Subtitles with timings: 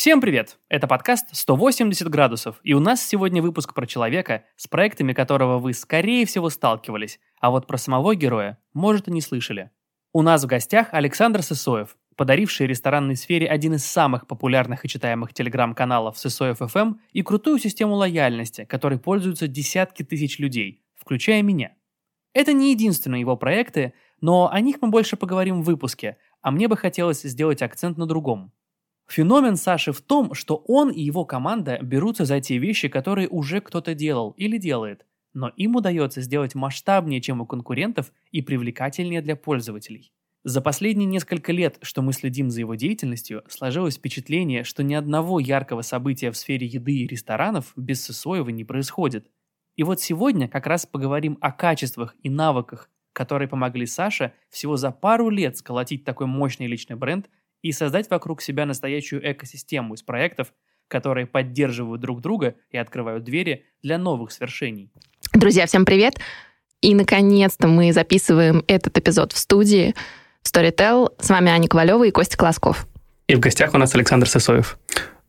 [0.00, 0.58] Всем привет!
[0.70, 5.74] Это подкаст «180 градусов», и у нас сегодня выпуск про человека, с проектами которого вы,
[5.74, 9.70] скорее всего, сталкивались, а вот про самого героя, может, и не слышали.
[10.14, 15.34] У нас в гостях Александр Сысоев, подаривший ресторанной сфере один из самых популярных и читаемых
[15.34, 21.74] телеграм-каналов Сысоев FM и крутую систему лояльности, которой пользуются десятки тысяч людей, включая меня.
[22.32, 23.92] Это не единственные его проекты,
[24.22, 28.06] но о них мы больше поговорим в выпуске, а мне бы хотелось сделать акцент на
[28.06, 28.50] другом–
[29.10, 33.60] Феномен Саши в том, что он и его команда берутся за те вещи, которые уже
[33.60, 39.34] кто-то делал или делает, но им удается сделать масштабнее, чем у конкурентов и привлекательнее для
[39.34, 40.12] пользователей.
[40.44, 45.40] За последние несколько лет, что мы следим за его деятельностью, сложилось впечатление, что ни одного
[45.40, 49.26] яркого события в сфере еды и ресторанов без Сысоева не происходит.
[49.74, 54.92] И вот сегодня как раз поговорим о качествах и навыках, которые помогли Саше всего за
[54.92, 57.28] пару лет сколотить такой мощный личный бренд–
[57.62, 60.52] и создать вокруг себя настоящую экосистему из проектов,
[60.88, 64.90] которые поддерживают друг друга и открывают двери для новых свершений.
[65.32, 66.18] Друзья, всем привет!
[66.80, 69.94] И, наконец-то, мы записываем этот эпизод в студии
[70.42, 71.10] Storytel.
[71.20, 72.86] С вами Аня Ковалева и Костя Колосков.
[73.28, 74.78] И в гостях у нас Александр Сысоев.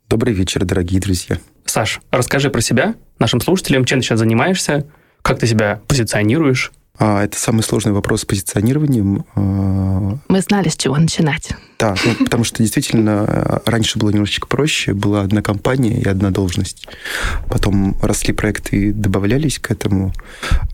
[0.08, 1.38] Добрый вечер, дорогие друзья.
[1.66, 4.90] Саш, расскажи про себя нашим слушателям, чем ты сейчас занимаешься,
[5.22, 6.72] как ты себя позиционируешь.
[7.04, 9.26] А, это самый сложный вопрос с позиционированием.
[9.34, 11.50] А, Мы знали, с чего начинать.
[11.80, 14.94] Да, ну, потому что действительно э, раньше было немножечко проще.
[14.94, 16.88] Была одна компания и одна должность.
[17.50, 20.14] Потом росли проекты и добавлялись к этому.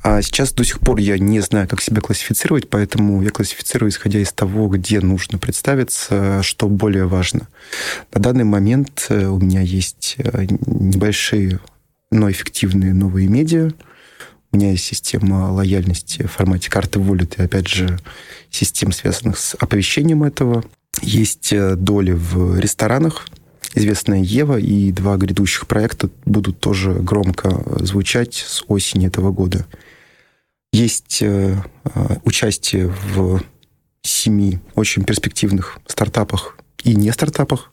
[0.03, 4.20] А сейчас до сих пор я не знаю, как себя классифицировать, поэтому я классифицирую, исходя
[4.20, 7.48] из того, где нужно представиться, что более важно.
[8.14, 11.61] На данный момент э, у меня есть э, небольшие,
[12.11, 13.72] но эффективные новые медиа,
[14.52, 18.00] у меня есть система лояльности в формате карты Wallet и, опять же,
[18.50, 20.64] систем, связанных с оповещением этого.
[21.02, 23.28] Есть э, доли в ресторанах,
[23.76, 29.66] известная Ева, и два грядущих проекта будут тоже громко звучать с осени этого года.
[30.72, 33.42] Есть э, э, участие в
[34.02, 37.72] семи очень перспективных стартапах и не стартапах.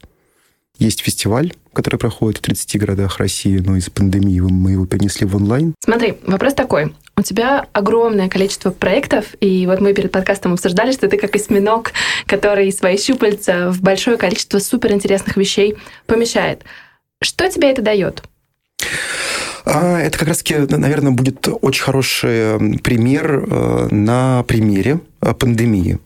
[0.79, 5.37] Есть фестиваль, который проходит в 30 городах России, но из-за пандемии мы его перенесли в
[5.37, 5.75] онлайн.
[5.81, 6.95] Смотри, вопрос такой.
[7.17, 11.93] У тебя огромное количество проектов, и вот мы перед подкастом обсуждали, что ты как осьминог,
[12.27, 15.77] который свои щупальца в большое количество суперинтересных вещей
[16.07, 16.65] помещает.
[17.23, 18.25] Что тебе это дает?
[19.65, 26.01] А, это как раз-таки, наверное, будет очень хороший пример э, на примере э, пандемии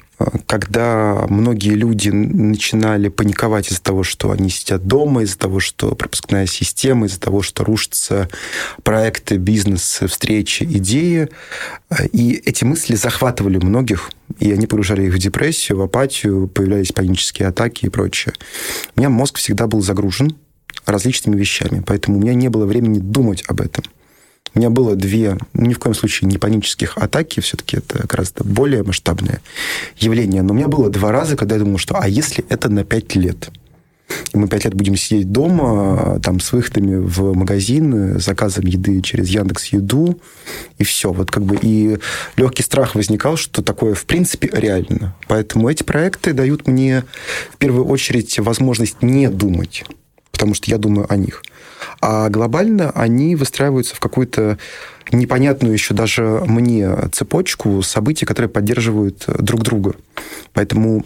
[0.46, 6.46] когда многие люди начинали паниковать из-за того, что они сидят дома, из-за того, что пропускная
[6.46, 8.28] система, из-за того, что рушатся
[8.82, 11.28] проекты, бизнес, встречи, идеи.
[12.12, 17.48] И эти мысли захватывали многих, и они погружали их в депрессию, в апатию, появлялись панические
[17.48, 18.34] атаки и прочее.
[18.96, 20.36] У меня мозг всегда был загружен
[20.84, 23.84] различными вещами, поэтому у меня не было времени думать об этом–
[24.54, 28.44] у меня было две, ну, ни в коем случае не панических атаки, все-таки это гораздо
[28.44, 29.40] более масштабное
[29.98, 30.42] явление.
[30.42, 33.14] Но у меня было два раза, когда я думал, что а если это на пять
[33.14, 33.50] лет?
[34.32, 39.28] И мы пять лет будем сидеть дома, там, с выходами в магазин, заказом еды через
[39.28, 40.18] Яндекс Еду,
[40.78, 41.12] и все.
[41.12, 41.98] Вот как бы и
[42.36, 45.14] легкий страх возникал, что такое в принципе реально.
[45.26, 47.04] Поэтому эти проекты дают мне
[47.52, 49.84] в первую очередь возможность не думать,
[50.30, 51.42] потому что я думаю о них.
[52.00, 54.58] А глобально они выстраиваются в какую-то
[55.10, 59.94] непонятную еще даже мне цепочку событий, которые поддерживают друг друга.
[60.52, 61.04] Поэтому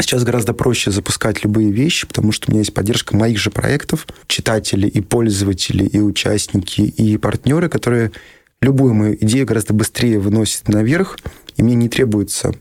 [0.00, 4.06] Сейчас гораздо проще запускать любые вещи, потому что у меня есть поддержка моих же проектов,
[4.28, 8.12] читатели и пользователи, и участники, и партнеры, которые
[8.60, 11.18] любую мою идею гораздо быстрее выносят наверх,
[11.56, 12.54] и мне не требуется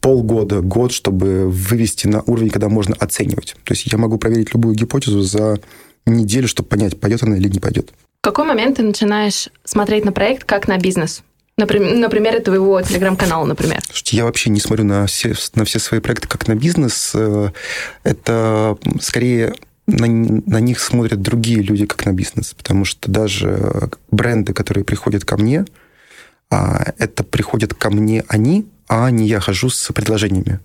[0.00, 3.56] полгода, год, чтобы вывести на уровень, когда можно оценивать.
[3.64, 5.60] То есть я могу проверить любую гипотезу за
[6.10, 7.92] неделю, чтобы понять, пойдет она или не пойдет.
[8.20, 11.22] В какой момент ты начинаешь смотреть на проект как на бизнес?
[11.58, 13.80] Например, на примере твоего телеграм-канала, например.
[13.84, 17.12] Слушайте, я вообще не смотрю на все, на все свои проекты как на бизнес.
[17.14, 17.50] Э,
[18.04, 19.54] это скорее
[19.86, 25.24] на, на них смотрят другие люди как на бизнес, потому что даже бренды, которые приходят
[25.24, 25.64] ко мне,
[26.50, 30.60] а, это приходят ко мне они, а не я хожу с предложениями.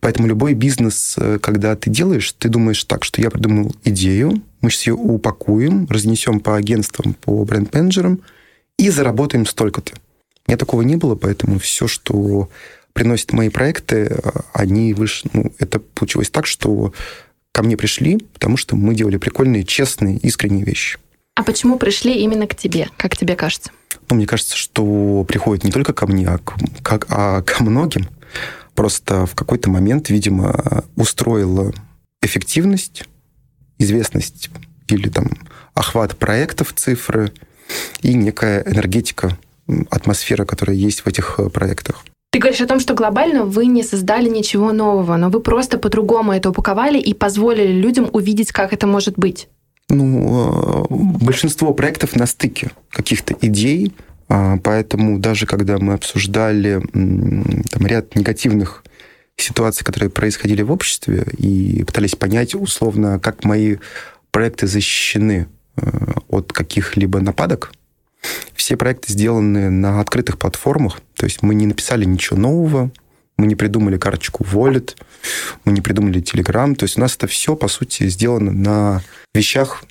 [0.00, 4.70] Поэтому любой бизнес, э, когда ты делаешь, ты думаешь так, что я придумал идею, мы
[4.70, 8.22] сейчас ее упакуем, разнесем по агентствам, по бренд-менеджерам
[8.78, 9.92] и заработаем столько-то.
[10.46, 12.48] У меня такого не было, поэтому все, что
[12.94, 15.28] приносят мои проекты, э, они выше...
[15.34, 16.94] Ну, это получилось так, что
[17.52, 20.98] ко мне пришли, потому что мы делали прикольные, честные, искренние вещи.
[21.34, 23.70] А почему пришли именно к тебе, как тебе кажется?
[24.08, 28.08] Ну, мне кажется, что приходят не только ко мне, а к, как, а ко многим.
[28.74, 31.74] Просто в какой-то момент, видимо, устроило
[32.22, 33.04] эффективность,
[33.78, 34.50] известность
[34.88, 35.30] или там
[35.74, 37.32] охват проектов, цифры
[38.02, 39.36] и некая энергетика,
[39.90, 42.04] атмосфера, которая есть в этих э, проектах.
[42.30, 46.32] Ты говоришь о том, что глобально вы не создали ничего нового, но вы просто по-другому
[46.32, 49.48] это упаковали и позволили людям увидеть, как это может быть.
[49.88, 50.94] Ну, э,
[51.24, 53.92] большинство проектов на стыке каких-то идей,
[54.28, 58.84] а, поэтому даже когда мы обсуждали там, ряд негативных
[59.36, 63.76] ситуаций, которые происходили в обществе, и пытались понять условно, как мои
[64.30, 65.86] проекты защищены э,
[66.28, 67.72] от каких-либо нападок,
[68.54, 72.90] все проекты сделаны на открытых платформах, то есть мы не написали ничего нового,
[73.36, 74.96] мы не придумали карточку Wallet,
[75.64, 79.02] мы не придумали Telegram, то есть у нас это все, по сути, сделано на
[79.34, 79.84] вещах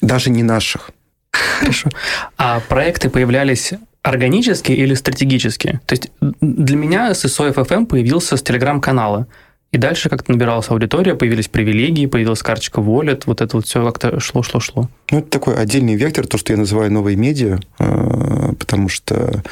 [0.00, 0.90] даже не наших.
[1.32, 1.90] Хорошо.
[2.36, 5.80] А проекты появлялись органически или стратегически?
[5.86, 9.26] То есть для меня SOFFM FFM появился с телеграм-канала.
[9.70, 14.18] И дальше как-то набиралась аудитория, появились привилегии, появилась карточка Wallet, вот это вот все как-то
[14.18, 14.88] шло-шло-шло.
[15.10, 19.42] Ну, это такой отдельный вектор, то, что я называю новые медиа, э, потому что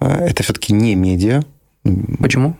[0.00, 1.42] э, это все-таки не медиа,
[1.82, 2.58] Почему?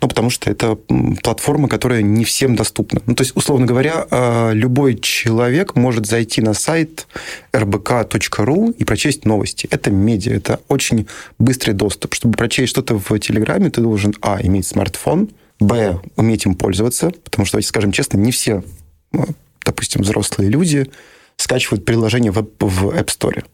[0.00, 3.02] Ну, потому что это платформа, которая не всем доступна.
[3.04, 7.08] Ну, то есть, условно говоря, э, любой человек может зайти на сайт
[7.52, 9.66] rbk.ru и прочесть новости.
[9.72, 11.08] Это медиа, это очень
[11.40, 12.14] быстрый доступ.
[12.14, 17.46] Чтобы прочесть что-то в Телеграме, ты должен, а, иметь смартфон, б, уметь им пользоваться, потому
[17.46, 18.62] что, скажем честно, не все,
[19.10, 19.26] ну,
[19.64, 20.88] допустим, взрослые люди
[21.36, 23.44] скачивают приложение в App Store.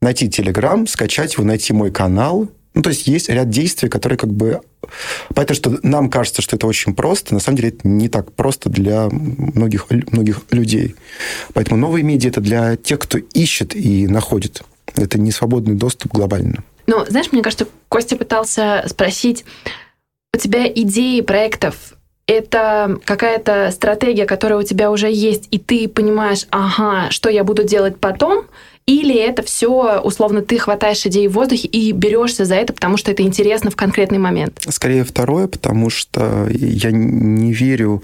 [0.00, 4.30] Найти Telegram, скачать его, найти мой канал– ну, то есть есть ряд действий, которые как
[4.30, 4.60] бы...
[5.34, 8.68] Поэтому что нам кажется, что это очень просто, на самом деле это не так просто
[8.68, 10.96] для многих, многих людей.
[11.52, 14.62] Поэтому новые медиа– это для тех, кто ищет и находит.
[14.96, 16.64] Это не свободный доступ глобально.
[16.86, 19.44] Ну, знаешь, мне кажется, Костя пытался спросить,
[20.34, 21.94] у тебя идеи проектов
[22.26, 27.64] это какая-то стратегия, которая у тебя уже есть, и ты понимаешь, ага, что я буду
[27.64, 28.46] делать потом,
[28.86, 33.10] или это все, условно, ты хватаешь идеи в воздухе и берешься за это, потому что
[33.10, 34.62] это интересно в конкретный момент?
[34.68, 38.02] Скорее второе, потому что я не верю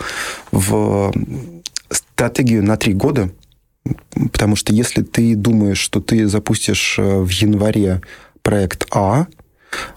[0.52, 1.12] в
[1.90, 3.30] стратегию на три года,
[4.32, 8.00] потому что если ты думаешь, что ты запустишь э, в январе
[8.42, 9.26] проект А,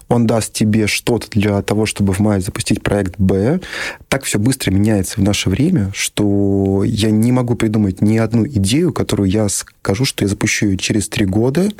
[0.08, 3.60] он даст тебе что-то для того, чтобы в мае запустить проект Б.
[4.08, 8.92] Так все быстро меняется в наше время, что я не могу придумать ни одну идею,
[8.92, 11.70] которую я скажу, что я запущу ее через три года,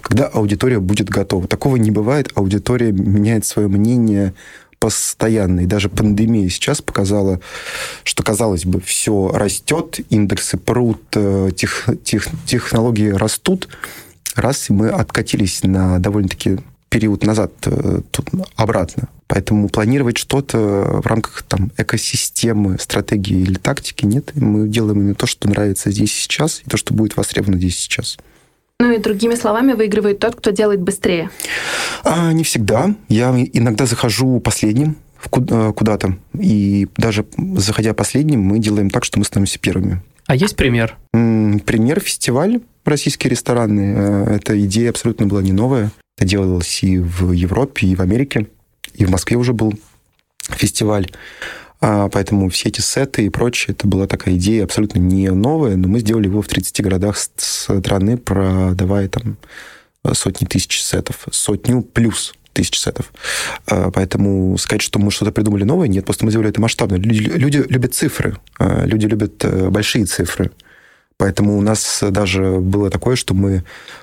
[0.00, 1.46] когда аудитория будет готова.
[1.46, 2.30] Такого не бывает.
[2.34, 4.34] Аудитория меняет свое мнение
[4.82, 5.60] постоянно.
[5.60, 7.40] И даже пандемия сейчас показала,
[8.02, 13.68] что, казалось бы, все растет, индексы прут, э, тех, тех, технологии растут,
[14.34, 16.58] раз мы откатились на довольно-таки
[16.92, 19.08] период назад, э, тут обратно.
[19.26, 20.58] Поэтому планировать что-то
[21.02, 24.32] в рамках там, экосистемы, стратегии или тактики нет.
[24.34, 27.78] Мы делаем именно то, что нравится здесь и сейчас, и то, что будет востребовано здесь
[27.78, 28.18] и сейчас.
[28.78, 31.30] Ну и другими словами, выигрывает тот, кто делает быстрее.
[32.04, 32.94] А, не всегда.
[33.08, 36.18] Я иногда захожу последним э, куда-то.
[36.38, 37.24] И даже
[37.56, 40.02] заходя последним, мы делаем так, что мы становимся первыми.
[40.26, 40.98] А есть пример?
[41.12, 43.94] Пример фестиваль «Российские рестораны».
[43.96, 45.90] Э, эта идея абсолютно была не новая.
[46.16, 48.48] Это делалось и в Европе, и в Америке,
[48.94, 49.72] и в Москве уже был
[50.50, 51.10] фестиваль.
[51.80, 55.88] А, поэтому все эти сеты и прочее, это была такая идея абсолютно не новая, но
[55.88, 59.36] мы сделали его в 30 городах страны, продавая там
[60.12, 63.12] сотни тысяч сетов, сотню плюс тысяч сетов.
[63.66, 66.96] А, поэтому сказать, что мы что-то придумали новое, нет, просто мы сделали это масштабно.
[66.96, 70.50] Люди, люди любят цифры, а, люди любят э, большие цифры.
[71.22, 73.62] Поэтому у нас даже было такое, что мы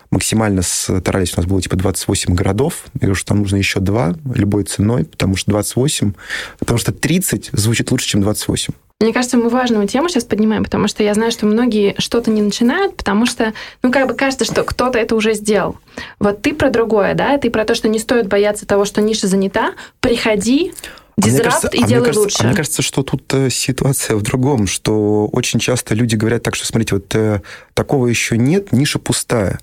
[0.09, 4.63] максимально старались, у нас было типа 28 городов, говорю, что там нужно еще два любой
[4.63, 6.13] ценой, потому что 28,
[6.59, 8.73] потому что 30 звучит лучше, чем 28.
[9.01, 12.41] Мне кажется, мы важную тему сейчас поднимаем, потому что я знаю, что многие что-то не
[12.41, 13.51] начинают, потому что,
[13.83, 15.75] ну, как бы кажется, что кто-то это уже сделал.
[16.19, 19.27] Вот ты про другое, да, ты про то, что не стоит бояться того, что ниша
[19.27, 20.71] занята, приходи,
[21.19, 22.38] Дизрапт а и а делай кажется, лучше.
[22.39, 26.55] А мне кажется, что тут э, ситуация в другом, что очень часто люди говорят так,
[26.55, 27.41] что, смотрите, вот э,
[27.73, 29.59] такого еще нет, ниша пустая.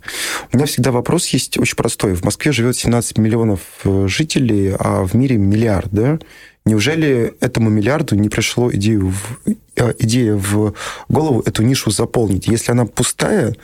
[0.53, 2.15] У меня всегда вопрос есть очень простой.
[2.15, 6.19] В Москве живет 17 миллионов э, жителей, а в мире миллиард, да?
[6.67, 9.55] Неужели этому миллиарду не пришло идею в,
[9.99, 10.75] идея в
[11.09, 12.49] голову эту нишу заполнить?
[12.49, 13.55] Если она пустая,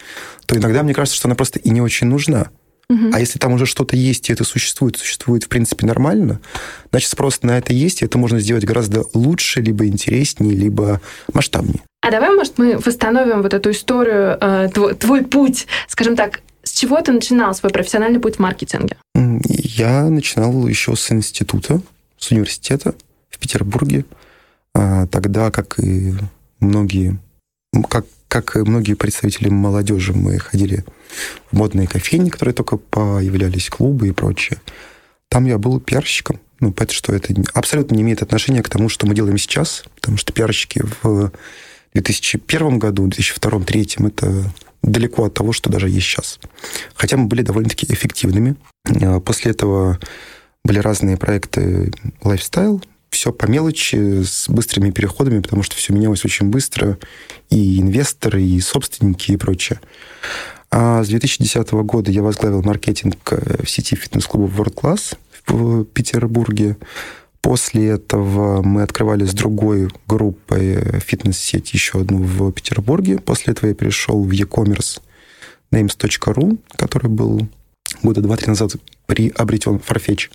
[0.46, 2.50] то иногда мне кажется, что она просто и не очень нужна.
[3.12, 6.40] А если там уже что-то есть, и это существует, существует, в принципе, нормально,
[6.90, 11.00] значит, спрос на это есть, и это можно сделать гораздо лучше, либо интереснее, либо
[11.32, 11.82] масштабнее.
[12.02, 16.72] А давай, может, мы восстановим вот эту историю, э, твой, твой путь, скажем так, с
[16.72, 18.96] чего ты начинал свой профессиональный путь в маркетинге?
[19.14, 21.80] Я начинал еще с института,
[22.18, 22.94] с университета
[23.30, 24.04] в Петербурге.
[24.74, 26.14] А, тогда, как и
[26.60, 27.18] многие,
[27.88, 30.86] как, как многие представители молодежи, мы ходили
[31.50, 34.58] в модные кофейни, которые только появлялись, клубы и прочее.
[35.28, 36.40] Там я был пиарщиком.
[36.58, 40.16] Ну, понятно, что это абсолютно не имеет отношения к тому, что мы делаем сейчас, потому
[40.16, 41.30] что пиарщики в
[41.92, 46.40] 2001 году, 2002, 2003 это далеко от того, что даже есть сейчас.
[46.94, 48.56] Хотя мы были довольно-таки эффективными.
[49.02, 50.00] А, после этого
[50.64, 52.82] были разные проекты лайфстайл,
[53.12, 56.98] все по мелочи, с быстрыми переходами, потому что все менялось очень быстро,
[57.50, 59.80] и инвесторы, и собственники, и прочее.
[60.70, 65.16] А с 2010 года я возглавил маркетинг э, в сети фитнес-клубов World Class
[65.46, 66.78] в Петербурге.
[67.42, 73.18] После этого мы открывали с другой группой фитнес-сеть еще одну в Петербурге.
[73.18, 75.00] После этого я перешел в e-commerce
[75.70, 77.46] names.ru, который был
[78.02, 78.72] года два-три назад
[79.06, 80.30] приобретен Farfetch.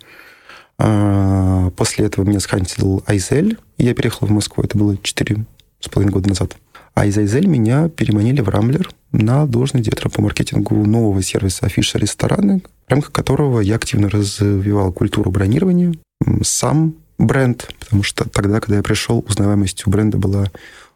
[0.79, 4.63] А, после этого меня схантил Айзель, я переехал в Москву.
[4.63, 5.45] Это было четыре
[5.79, 6.57] с половиной года назад.
[6.93, 11.99] А из Айзель меня переманили в Рамблер на должность директора по маркетингу нового сервиса Афиша
[11.99, 15.93] рестораны, в рамках которого я активно развивал культуру бронирования,
[16.41, 20.45] сам бренд, потому что тогда, когда я пришел, узнаваемость у бренда была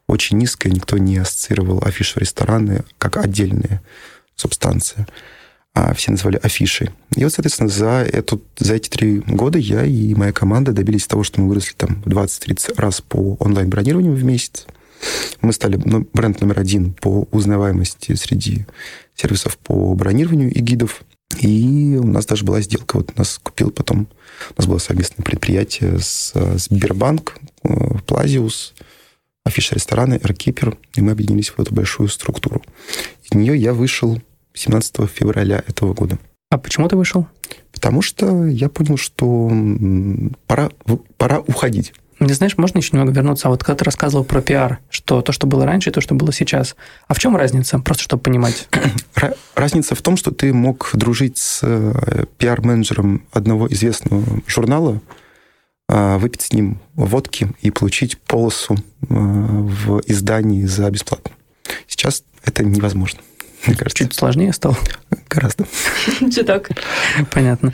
[0.08, 3.82] очень низкая, никто не ассоциировал афишу рестораны как отдельные
[4.36, 5.06] субстанции,
[5.74, 6.90] а все называли афишей.
[7.16, 11.24] И вот, соответственно, за, эту, за эти три года я и моя команда добились того,
[11.24, 14.68] что мы выросли там в 20-30 раз по онлайн-бронированию в месяц.
[15.42, 18.66] Мы стали ну, бренд номер один по узнаваемости среди
[19.16, 21.04] сервисов по бронированию и гидов.
[21.40, 22.98] И у нас даже была сделка.
[22.98, 24.10] Вот нас купил потом,
[24.50, 27.70] у нас было совместное предприятие с Сбербанк, э,
[28.06, 28.74] Плазиус,
[29.46, 32.62] Афиша рестораны, Airkeeper, и мы объединились в эту большую структуру.
[33.24, 34.22] Из нее я вышел
[34.54, 36.18] 17 февраля этого года.
[36.50, 37.28] А почему ты вышел?
[37.72, 39.50] Потому что я понял, что
[40.48, 40.70] пора,
[41.18, 41.94] пора уходить.
[42.20, 43.48] Мне знаешь, можно еще немного вернуться?
[43.48, 46.14] А вот когда ты рассказывал про пиар, что то, что было раньше, и то, что
[46.14, 46.76] было сейчас.
[47.08, 47.80] А в чем разница?
[47.80, 48.68] Просто чтобы понимать.
[49.56, 55.02] Разница в том, что ты мог дружить с э, пиар-менеджером одного известного журнала,
[55.88, 61.32] а, выпить с ним водки и получить полосу э, в издании за бесплатно.
[61.88, 63.20] Сейчас это невозможно.
[63.66, 64.04] Мне кажется.
[64.04, 64.78] Чуть сложнее стало?
[65.30, 65.66] Гораздо.
[66.36, 66.70] Чуток.
[67.32, 67.74] Понятно.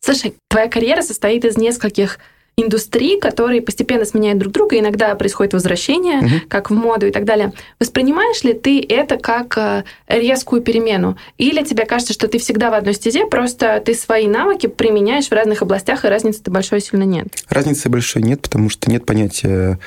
[0.00, 2.18] Слушай, твоя карьера состоит из нескольких
[2.56, 6.34] индустрий, которые постепенно сменяют друг друга, иногда происходит возвращение, угу.
[6.48, 7.52] как в моду и так далее.
[7.78, 11.16] Воспринимаешь ли ты это как э, резкую перемену?
[11.38, 15.32] Или тебе кажется, что ты всегда в одной стезе, просто ты свои навыки применяешь в
[15.32, 17.28] разных областях, и разницы-то большой сильно нет?
[17.48, 19.78] Разницы большой нет, потому что нет понятия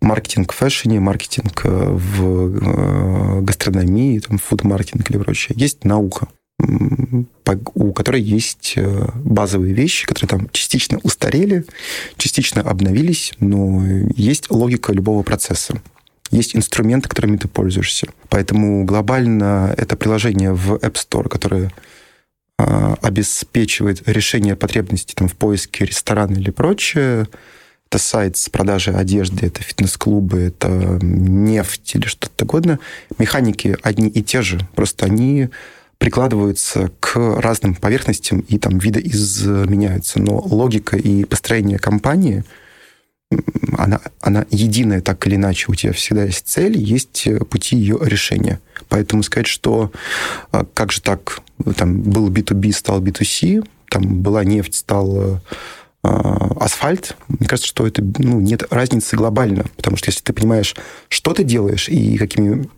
[0.00, 5.56] маркетинг в фэшне, маркетинг э, в э, гастрономии, там, фуд-маркетинг или прочее.
[5.58, 6.28] Есть наука
[7.74, 11.64] у которой есть э, базовые вещи, которые там частично устарели,
[12.18, 13.82] частично обновились, но
[14.14, 15.80] есть логика любого процесса.
[16.30, 18.08] Есть инструменты, которыми ты пользуешься.
[18.28, 21.72] Поэтому глобально это приложение в App Store, которое
[22.58, 27.26] обеспечивает решение потребностей там, в поиске ресторана или прочее,
[27.90, 30.68] это сайт с продажей одежды, это фитнес-клубы, это
[31.02, 32.78] нефть или что-то угодно.
[33.18, 35.48] Механики одни и те же, просто они
[35.98, 40.20] прикладываются к разным поверхностям и там виды изменяются.
[40.20, 42.44] Но логика и построение компании,
[43.76, 45.66] она, она единая так или иначе.
[45.68, 48.60] У тебя всегда есть цель, есть пути ее решения.
[48.88, 49.90] Поэтому сказать, что
[50.52, 51.40] а, как же так,
[51.76, 55.40] там был B2B, стал B2C, там была нефть, стал
[56.02, 60.74] асфальт, мне кажется, что это ну, нет разницы глобально, потому что если ты понимаешь,
[61.08, 62.68] что ты делаешь и какими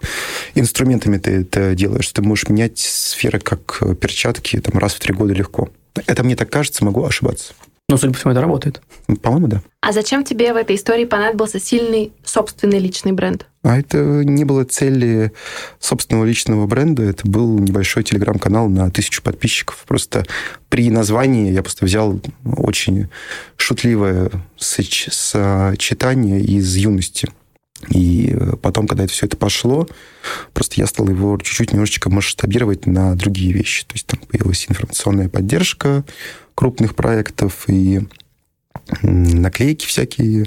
[0.54, 5.34] инструментами ты это делаешь, ты можешь менять сферы как перчатки там, раз в три года
[5.34, 5.68] легко.
[6.06, 7.54] Это мне так кажется, могу ошибаться.
[7.88, 8.80] Но, судя по всему, это работает.
[9.20, 9.62] По-моему, да.
[9.82, 13.46] А зачем тебе в этой истории понадобился сильный собственный личный бренд?
[13.62, 15.32] А это не было цели
[15.78, 19.84] собственного личного бренда, это был небольшой телеграм-канал на тысячу подписчиков.
[19.86, 20.26] Просто
[20.68, 23.08] при названии я просто взял очень
[23.56, 27.28] шутливое сочетание из юности.
[27.88, 29.88] И потом, когда это все это пошло,
[30.52, 33.84] просто я стал его чуть-чуть немножечко масштабировать на другие вещи.
[33.84, 36.04] То есть там появилась информационная поддержка
[36.54, 38.00] крупных проектов и
[39.02, 40.46] наклейки всякие,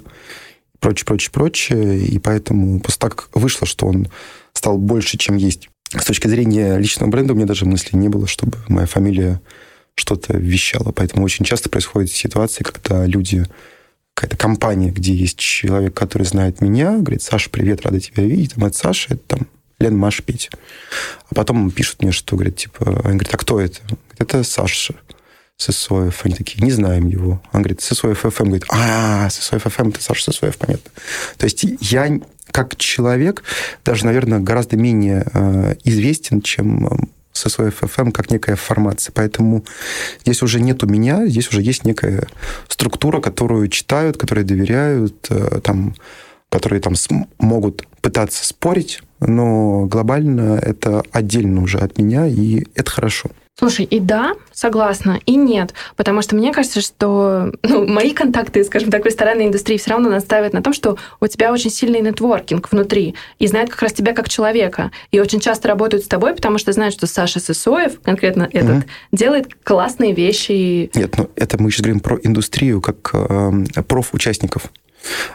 [0.86, 2.00] прочее, прочее, прочее.
[2.00, 4.08] И поэтому просто так вышло, что он
[4.54, 5.70] стал больше, чем есть.
[5.89, 9.42] С точки зрения личного бренда у меня даже мысли не было, чтобы моя фамилия
[9.96, 10.92] что-то вещала.
[10.92, 13.46] Поэтому очень часто происходят ситуации, когда люди
[14.13, 18.54] какая-то компания, где есть человек, который знает меня, говорит, Саша, привет, рада тебя видеть.
[18.54, 19.48] Там, это Саша, это там
[19.80, 20.50] Лен, Маша, Петя.
[21.32, 23.80] А потом пишут мне, что, говорят, типа, они говорят, а кто это?
[24.20, 24.94] Это Саша.
[25.58, 26.26] Сысоев.
[26.26, 27.42] Они такие, не знаем его.
[27.54, 28.44] Он говорит, Сысоев FM.
[28.44, 30.92] Говорит, а, Сысоев FM, это Саша Сысоев, понятно.
[31.38, 32.20] То есть я
[32.52, 33.44] как человек
[33.84, 36.90] даже, наверное, гораздо менее э, известен, чем э,
[37.34, 39.12] Сысоев FM как некая формация.
[39.14, 39.66] Поэтому
[40.22, 42.28] здесь уже нет у меня, здесь уже есть некая
[42.68, 45.96] структура, которую читают, которые доверяют, э, там,
[46.50, 46.94] которые там
[47.40, 53.32] могут пытаться спорить, но глобально это отдельно уже от меня, и это хорошо.
[53.58, 55.74] Слушай, и да, согласна, и нет.
[55.96, 60.10] Потому что мне кажется, что ну, мои контакты, скажем так, в ресторанной индустрии все равно
[60.10, 64.14] настаивают на том, что у тебя очень сильный нетворкинг внутри, и знают как раз тебя
[64.14, 64.92] как человека.
[65.12, 68.86] И очень часто работают с тобой, потому что знают, что Саша Сысоев, конкретно этот, угу.
[69.14, 70.92] делает классные вещи.
[70.94, 74.64] Нет, ну это мы сейчас говорим про индустрию как э, проф-участников.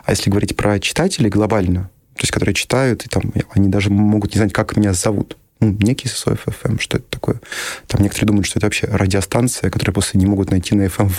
[0.04, 4.34] А если говорить про читателей глобально, то есть которые читают, и там они даже могут
[4.34, 7.40] не знать, как меня зовут ну, некий Сосоев FM, что это такое.
[7.86, 11.10] Там некоторые думают, что это вообще радиостанция, которая после не могут найти на FM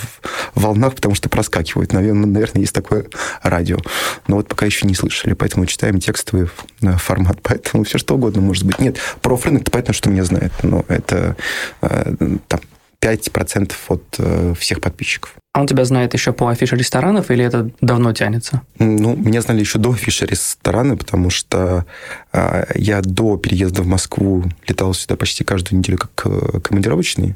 [0.54, 1.92] волнах, потому что проскакивают.
[1.92, 3.06] Наверное, есть такое
[3.42, 3.78] радио.
[4.26, 6.48] Но вот пока еще не слышали, поэтому читаем текстовый
[6.82, 8.78] э, формат, поэтому все что угодно может быть.
[8.78, 11.36] Нет, про рынок, понятно, что меня знает, но это
[11.80, 12.14] э,
[12.48, 12.60] там
[13.02, 15.34] 5% от э, всех подписчиков.
[15.52, 18.62] А он тебя знает еще по афише ресторанов или это давно тянется?
[18.78, 21.84] Ну, меня знали еще до афиши рестораны, потому что
[22.32, 27.34] э, я до переезда в Москву летал сюда почти каждую неделю как э, командировочный.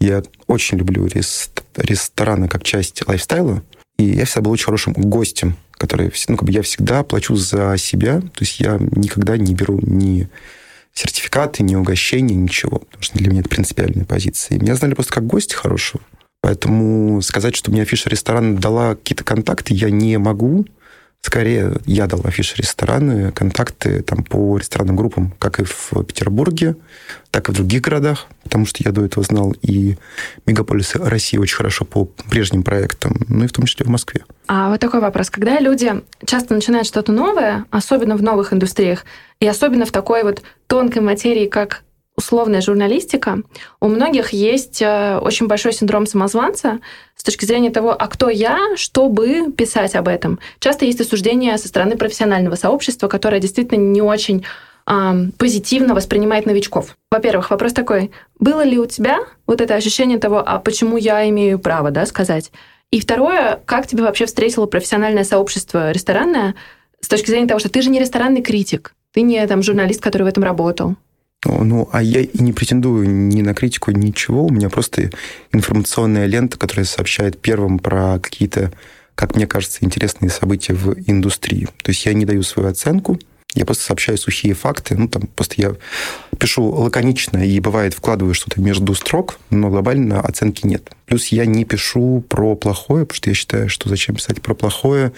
[0.00, 3.62] Я очень люблю рест, рестораны как часть лайфстайла.
[3.98, 7.76] И я всегда был очень хорошим гостем, который, ну, как бы я всегда плачу за
[7.78, 8.20] себя.
[8.20, 10.28] То есть я никогда не беру ни
[10.94, 12.78] сертификаты, ни угощения, ничего.
[12.78, 14.56] Потому что для меня это принципиальная позиция.
[14.56, 16.02] И меня знали просто как гостя хорошего.
[16.42, 20.66] Поэтому сказать, что мне афиша ресторана дала какие-то контакты, я не могу.
[21.22, 26.76] Скорее, я дал афиши рестораны, контакты там, по ресторанным группам, как и в Петербурге,
[27.30, 29.96] так и в других городах, потому что я до этого знал и
[30.46, 34.24] мегаполисы России очень хорошо по прежним проектам, ну и в том числе в Москве.
[34.48, 35.28] А вот такой вопрос.
[35.28, 35.92] Когда люди
[36.24, 39.04] часто начинают что-то новое, особенно в новых индустриях,
[39.40, 41.82] и особенно в такой вот тонкой материи, как
[42.20, 43.42] условная журналистика,
[43.80, 46.80] у многих есть э, очень большой синдром самозванца
[47.16, 50.38] с точки зрения того, а кто я, чтобы писать об этом.
[50.58, 54.44] Часто есть осуждение со стороны профессионального сообщества, которое действительно не очень
[55.38, 56.96] позитивно воспринимает новичков.
[57.12, 61.60] Во-первых, вопрос такой, было ли у тебя вот это ощущение того, а почему я имею
[61.60, 62.50] право да, сказать?
[62.90, 66.56] И второе, как тебе вообще встретило профессиональное сообщество ресторанное
[67.00, 70.24] с точки зрения того, что ты же не ресторанный критик, ты не там журналист, который
[70.24, 70.96] в этом работал.
[71.44, 74.44] Ну, а я и не претендую ни на критику, ничего.
[74.44, 75.10] У меня просто
[75.52, 78.72] информационная лента, которая сообщает первым про какие-то,
[79.14, 81.68] как мне кажется, интересные события в индустрии.
[81.82, 83.18] То есть я не даю свою оценку,
[83.54, 84.96] я просто сообщаю сухие факты.
[84.96, 85.74] Ну, там просто я
[86.38, 90.90] пишу лаконично и, бывает, вкладываю что-то между строк, но глобально оценки нет.
[91.06, 95.12] Плюс я не пишу про плохое, потому что я считаю, что зачем писать про плохое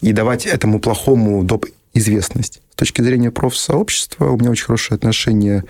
[0.00, 2.60] и давать этому плохому доп известность.
[2.72, 5.64] С точки зрения профсообщества у меня очень хорошие отношения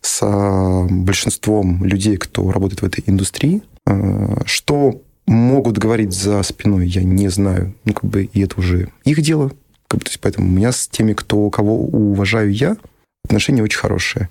[0.00, 3.62] с большинством людей, кто работает в этой индустрии.
[3.86, 7.74] А, что могут говорить за спиной, я не знаю.
[7.84, 9.52] Ну, как бы, и это уже их дело.
[9.88, 12.76] Как бы, то есть, поэтому у меня с теми, кто, кого уважаю я,
[13.24, 14.28] отношения очень хорошие.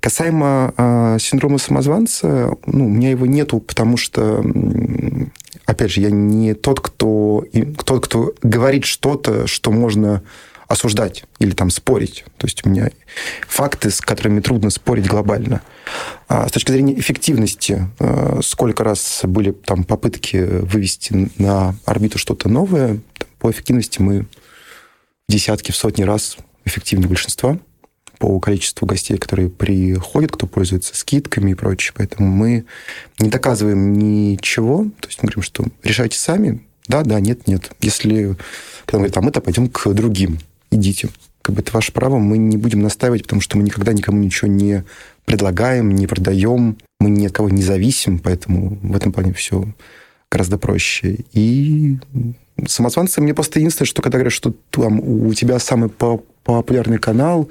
[0.00, 4.44] Касаемо э, синдрома самозванца, ну, у меня его нету, потому что,
[5.64, 7.44] опять же, я не тот, кто,
[7.84, 10.22] тот, кто говорит что-то, что можно
[10.68, 12.24] осуждать или там спорить.
[12.38, 12.90] То есть у меня
[13.46, 15.62] факты, с которыми трудно спорить глобально.
[16.28, 22.48] А с точки зрения эффективности, э, сколько раз были там попытки вывести на орбиту что-то
[22.48, 23.00] новое,
[23.38, 24.22] по эффективности мы
[25.28, 27.58] в десятки, в сотни раз эффективнее большинства
[28.18, 31.92] по количеству гостей, которые приходят, кто пользуется скидками и прочее.
[31.96, 32.64] Поэтому мы
[33.18, 34.86] не доказываем ничего.
[35.00, 36.66] То есть мы говорим, что решайте сами.
[36.88, 37.72] Да, да, нет, нет.
[37.80, 38.36] Если
[38.86, 40.38] когда мы говорим, а мы-то пойдем к другим
[40.76, 41.08] идите.
[41.42, 44.48] Как бы это ваше право, мы не будем настаивать, потому что мы никогда никому ничего
[44.48, 44.84] не
[45.24, 49.66] предлагаем, не продаем, мы ни от кого не зависим, поэтому в этом плане все
[50.30, 51.18] гораздо проще.
[51.32, 51.98] И
[52.66, 57.48] самозванцы мне просто единственное, что когда говорят, что там у тебя самый популярный канал,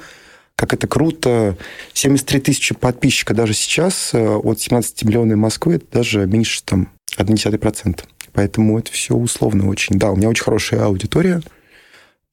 [0.55, 1.57] как это круто,
[1.93, 8.03] 73 тысячи подписчиков даже сейчас э, от 17 миллионов Москвы, это даже меньше там 0,1%.
[8.31, 9.97] Поэтому это все условно очень.
[9.97, 11.41] Да, у меня очень хорошая аудитория,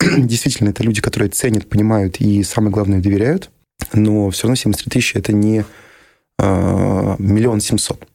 [0.18, 3.50] действительно, это люди, которые ценят, понимают и, самое главное, доверяют.
[3.92, 5.64] Но все равно 73 тысячи– это не
[6.38, 8.06] а, миллион семьсот,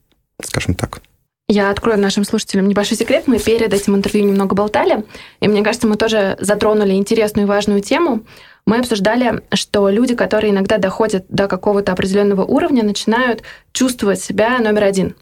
[0.43, 1.02] скажем так.
[1.50, 3.23] Я открою нашим слушателям небольшой секрет.
[3.28, 5.06] Мы перед этим интервью немного болтали,
[5.39, 8.26] и мне кажется, мы тоже затронули интересную и важную тему.
[8.65, 14.84] Мы обсуждали, что люди, которые иногда доходят до какого-то определенного уровня, начинают чувствовать себя номер
[14.84, 15.15] один.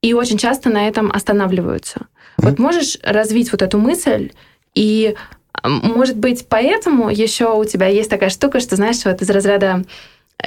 [0.00, 2.00] и очень часто на этом останавливаются.
[2.00, 2.44] Mm-hmm.
[2.44, 4.30] Вот можешь развить вот эту мысль
[4.74, 5.16] и
[5.62, 9.84] может быть, поэтому еще у тебя есть такая штука, что, знаешь, вот из разряда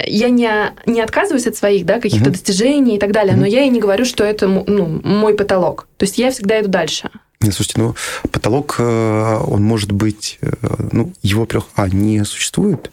[0.06, 0.50] я не,
[0.86, 2.32] не отказываюсь от своих да, каких-то uh-huh.
[2.32, 3.40] достижений и так далее, uh-huh.
[3.40, 5.86] но я и не говорю, что это ну, мой потолок.
[5.98, 7.10] То есть я всегда иду дальше.
[7.42, 7.94] Нет, слушайте, ну,
[8.30, 10.52] потолок, э, он может быть, э,
[10.92, 12.92] ну, его, во-первых, а, не существует,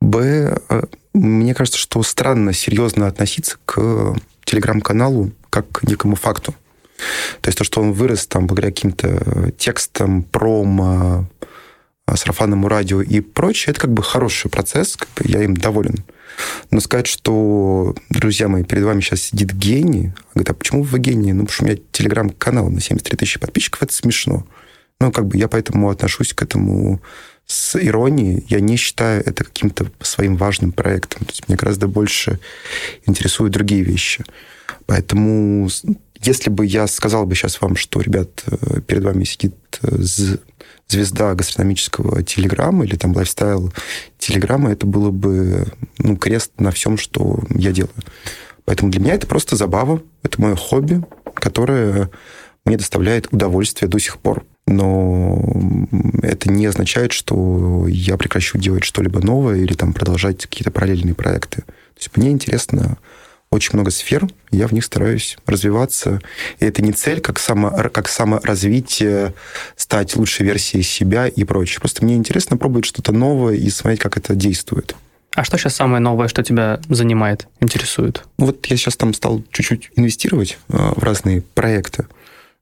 [0.00, 6.54] б, э, мне кажется, что странно серьезно относиться к телеграм-каналу как к некому факту.
[7.40, 11.28] То есть то, что он вырос там благодаря каким-то текстам, промо,
[12.12, 16.04] сарафанному радио и прочее, это как бы хороший процесс, как бы я им доволен.
[16.70, 21.32] Но сказать, что, друзья мои, перед вами сейчас сидит гений, говорит, а почему вы гений?
[21.32, 24.46] Ну, потому что у меня телеграм-канал на 73 тысячи подписчиков, это смешно.
[25.00, 27.00] Ну, как бы я поэтому отношусь к этому
[27.46, 28.44] с иронией.
[28.48, 31.24] Я не считаю это каким-то своим важным проектом.
[31.24, 32.40] То есть меня гораздо больше
[33.06, 34.24] интересуют другие вещи.
[34.86, 35.68] Поэтому
[36.24, 39.96] если бы я сказал бы сейчас вам, что, ребят, э, перед вами сидит э,
[40.88, 43.72] звезда гастрономического телеграмма или там лайфстайл
[44.18, 45.66] телеграмма, это было бы
[45.98, 47.94] ну, крест на всем, что я делаю.
[48.64, 52.10] Поэтому для меня это просто забава, это мое хобби, которое
[52.64, 54.44] мне доставляет удовольствие до сих пор.
[54.66, 55.38] Но
[56.22, 61.62] это не означает, что я прекращу делать что-либо новое или там продолжать какие-то параллельные проекты.
[61.62, 62.96] То есть мне интересно
[63.54, 66.20] очень много сфер, я в них стараюсь развиваться.
[66.58, 69.34] И это не цель, как, само, как саморазвитие,
[69.76, 71.80] стать лучшей версией себя и прочее.
[71.80, 74.94] Просто мне интересно пробовать что-то новое и смотреть, как это действует.
[75.34, 78.22] А что сейчас самое новое, что тебя занимает, интересует?
[78.38, 82.06] Ну, вот я сейчас там стал чуть-чуть инвестировать а, в разные проекты.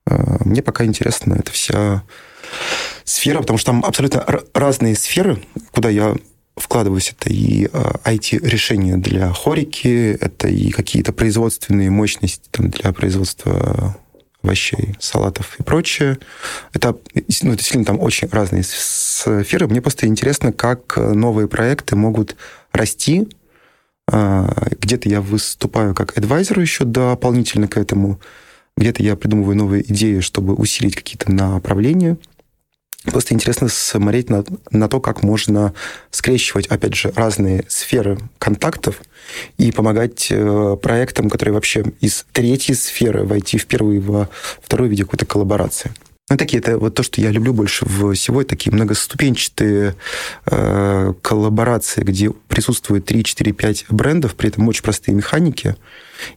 [0.07, 2.03] А, мне пока интересна эта вся
[3.05, 4.25] сфера, потому что там абсолютно
[4.55, 6.15] разные сферы, куда я
[6.57, 7.15] вкладываюсь.
[7.19, 13.97] Это и IT-решения а, для хорики, это и какие-то производственные мощности там, для производства
[14.43, 16.19] овощей, салатов и прочее.
[16.73, 19.69] Это ну, действительно там очень разные сферы.
[19.69, 22.37] Мне просто интересно, как новые проекты могут
[22.73, 23.29] расти.
[24.11, 28.21] А, где-то я выступаю как адвайзер еще дополнительно к этому.
[28.77, 32.19] Где-то я придумываю новые идеи, чтобы усилить какие-то направления–
[33.05, 35.75] Просто интересно смотреть на, на то, как можно
[36.11, 39.01] скрещивать, опять же, разные сферы контактов
[39.59, 44.29] и помогать э, проектам, которые вообще из третьей сферы войти в первую во
[44.63, 45.91] вторую в виде какой-то коллаборации.
[46.33, 49.97] Ну, такие, это вот то, что я люблю больше всего, такие многоступенчатые
[50.47, 55.77] э, коллаборации, где присутствует 3, 4, 5 брендов, при этом очень простые механики,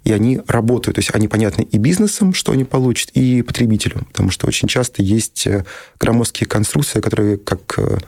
[0.04, 0.96] и они работают.
[0.96, 4.06] То есть они понятны и бизнесом, что они получат, и потребителю.
[4.12, 5.64] Потому что очень часто есть э,
[5.98, 8.00] громоздкие конструкции, которые как э,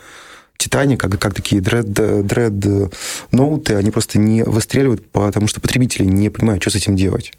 [0.58, 2.91] Титаник, как, как такие дред, дред
[3.32, 7.32] ноуты, они просто не выстреливают, потому что потребители не понимают, что с этим делать.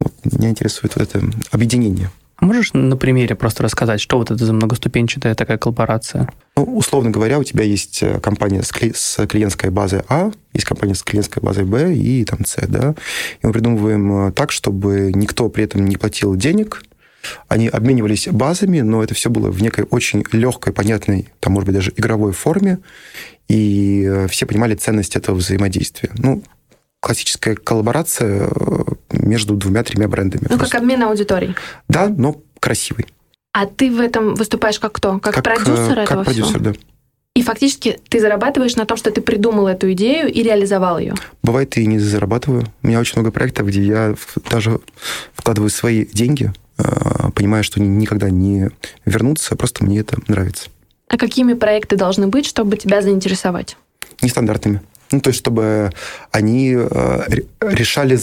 [0.00, 2.10] Вот, меня интересует вот это объединение.
[2.40, 6.28] А можешь на примере просто рассказать, что вот это за многоступенчатая такая коллаборация?
[6.56, 10.64] Ну, условно говоря, у тебя есть э, компания с, кли- с клиентской базой А, есть
[10.64, 12.94] компания с клиентской базой Б и там С, да.
[13.42, 16.84] И мы придумываем э, так, чтобы никто при этом не платил денег,
[17.48, 21.74] они обменивались базами, но это все было в некой очень легкой, понятной, там, может быть,
[21.74, 22.78] даже игровой форме,
[23.48, 26.10] и э, все понимали ценность этого взаимодействия.
[26.16, 26.44] Ну,
[27.00, 28.48] классическая коллаборация
[29.28, 30.46] между двумя-тремя брендами.
[30.48, 30.72] Ну, просто.
[30.72, 31.54] как обмен аудиторией.
[31.88, 33.06] Да, но красивый.
[33.52, 35.18] А ты в этом выступаешь как кто?
[35.18, 36.64] Как, как продюсер как этого продюсер, всего?
[36.64, 36.72] да.
[37.34, 41.14] И фактически ты зарабатываешь на том, что ты придумал эту идею и реализовал ее.
[41.42, 42.64] Бывает, и не зарабатываю.
[42.82, 44.14] У меня очень много проектов, где я
[44.50, 44.80] даже
[45.34, 46.82] вкладываю свои деньги, э,
[47.34, 48.70] понимая, что они никогда не
[49.04, 50.68] вернутся, просто мне это нравится.
[51.08, 53.76] А какими проекты должны быть, чтобы тебя заинтересовать?
[54.20, 54.80] Нестандартными.
[55.10, 55.90] Ну, то есть, чтобы
[56.32, 57.24] они э,
[57.60, 58.18] решали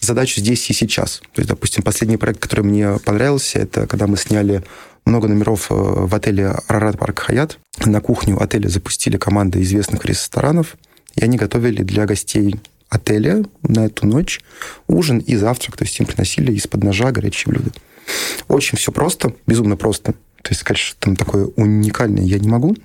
[0.00, 1.20] задачу здесь и сейчас.
[1.32, 4.64] То есть, допустим, последний проект, который мне понравился, это когда мы сняли
[5.04, 7.58] много номеров э, в отеле Арарат Парк Хаят.
[7.84, 10.76] На кухню отеля запустили команды известных ресторанов,
[11.14, 12.56] и они готовили для гостей
[12.88, 14.40] отеля на эту ночь
[14.86, 15.76] ужин и завтрак.
[15.76, 17.70] То есть им приносили из-под ножа горячие блюда.
[18.48, 20.12] Очень все просто, безумно просто.
[20.42, 22.76] То есть сказать, что там такое уникальное я не могу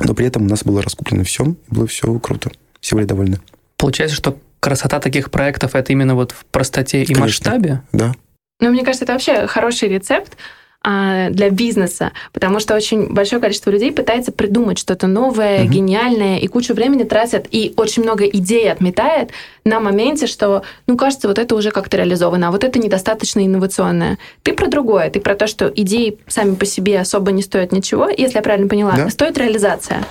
[0.00, 2.50] но при этом у нас было раскуплено все, и было все круто.
[2.80, 3.40] Все были довольны.
[3.76, 7.82] Получается, что красота таких проектов это именно вот в простоте и Конечно, масштабе?
[7.92, 8.14] Да.
[8.60, 10.36] Ну, мне кажется, это вообще хороший рецепт,
[10.84, 15.72] для бизнеса, потому что очень большое количество людей пытается придумать что-то новое, угу.
[15.72, 19.30] гениальное, и кучу времени тратят, и очень много идей отметает
[19.64, 24.18] на моменте, что, ну, кажется, вот это уже как-то реализовано, а вот это недостаточно инновационное.
[24.42, 28.08] Ты про другое, ты про то, что идеи сами по себе особо не стоят ничего,
[28.08, 29.10] если я правильно поняла, да?
[29.10, 30.04] стоит реализация.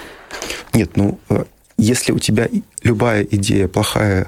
[0.74, 1.44] Нет, ну, э,
[1.78, 2.50] если у тебя
[2.84, 4.28] любая идея плохая,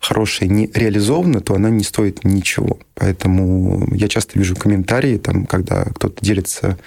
[0.00, 2.78] хорошая, не реализована, то она не стоит ничего.
[2.94, 6.78] Поэтому я часто вижу комментарии, там, когда кто-то делится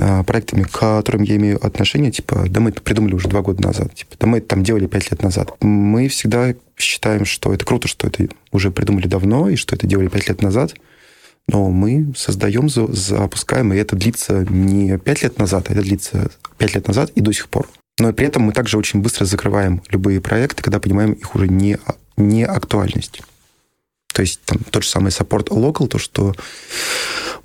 [0.00, 3.62] а, проектами, к которым я имею отношение, типа, да мы это придумали уже два года
[3.62, 5.54] назад, типа, да мы это там делали пять лет назад.
[5.60, 10.08] Мы всегда считаем, что это круто, что это уже придумали давно, и что это делали
[10.08, 10.74] пять лет назад,
[11.48, 16.74] но мы создаем, запускаем, и это длится не пять лет назад, а это длится пять
[16.74, 17.68] лет назад и до сих пор.
[17.98, 21.78] Но при этом мы также очень быстро закрываем любые проекты, когда понимаем их уже не,
[22.16, 23.22] не актуальность.
[24.12, 26.34] То есть там тот же самый Support Local, то, что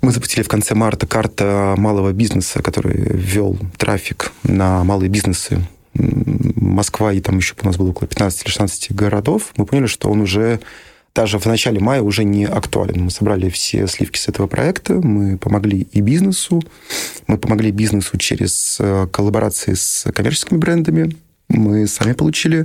[0.00, 5.64] мы запустили в конце марта карта малого бизнеса, который ввел трафик на малые бизнесы
[5.94, 10.10] Москва, и там еще у нас было около 15 или 16 городов, мы поняли, что
[10.10, 10.60] он уже
[11.14, 13.04] даже в начале мая уже не актуален.
[13.04, 16.60] Мы собрали все сливки с этого проекта, мы помогли и бизнесу,
[17.26, 21.16] мы помогли бизнесу через э, коллаборации с коммерческими брендами,
[21.48, 22.64] мы сами получили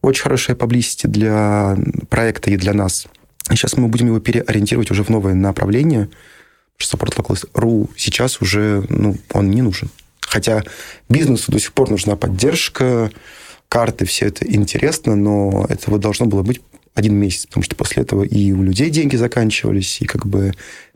[0.00, 1.76] очень хорошее паблисити для
[2.08, 3.06] проекта и для нас.
[3.50, 6.08] И сейчас мы будем его переориентировать уже в новое направление,
[6.76, 9.88] что Support Locals.ru сейчас уже ну, он не нужен.
[10.20, 10.62] Хотя
[11.08, 13.10] бизнесу до сих пор нужна поддержка,
[13.68, 16.60] карты, все это интересно, но этого должно было быть
[16.94, 20.52] один месяц, потому что после этого и у людей деньги заканчивались, и как бы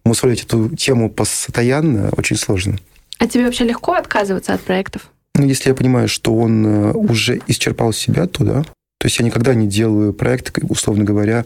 [0.07, 2.79] мусолить эту тему постоянно очень сложно.
[3.19, 5.11] А тебе вообще легко отказываться от проектов?
[5.35, 8.63] Ну, если я понимаю, что он э, уже исчерпал себя, то да.
[8.99, 11.45] То есть я никогда не делаю проекты, условно говоря,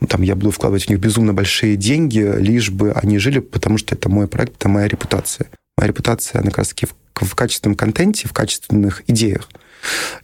[0.00, 3.78] ну, там я буду вкладывать в них безумно большие деньги, лишь бы они жили, потому
[3.78, 5.48] что это мой проект, это моя репутация.
[5.78, 9.48] Моя репутация, она как раз таки в, в качественном контенте, в качественных идеях.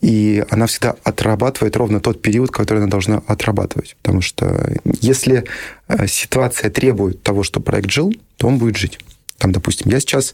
[0.00, 3.96] И она всегда отрабатывает ровно тот период, который она должна отрабатывать.
[4.02, 5.44] Потому что если
[5.88, 8.98] э, ситуация требует того, что проект жил, то он будет жить.
[9.38, 10.32] Там, допустим, я сейчас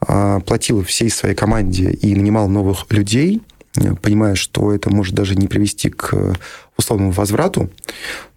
[0.00, 3.40] а, платил всей своей команде и нанимал новых людей,
[3.76, 6.36] э, понимая, что это может даже не привести к
[6.76, 7.70] условному возврату,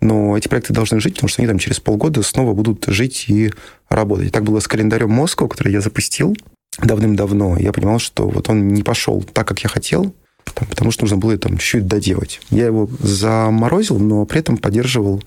[0.01, 3.51] но эти проекты должны жить, потому что они там через полгода снова будут жить и
[3.89, 4.27] работать.
[4.27, 6.35] И так было с календарем Москвы, который я запустил
[6.81, 7.57] давным-давно.
[7.57, 10.13] Я понимал, что вот он не пошел так, как я хотел,
[10.53, 12.41] потому что нужно было там чуть-чуть доделать.
[12.49, 15.23] Я его заморозил, но при этом поддерживал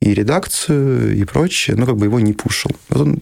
[0.00, 2.70] и редакцию, и прочее, но как бы его не пушил.
[2.88, 3.18] Вот он,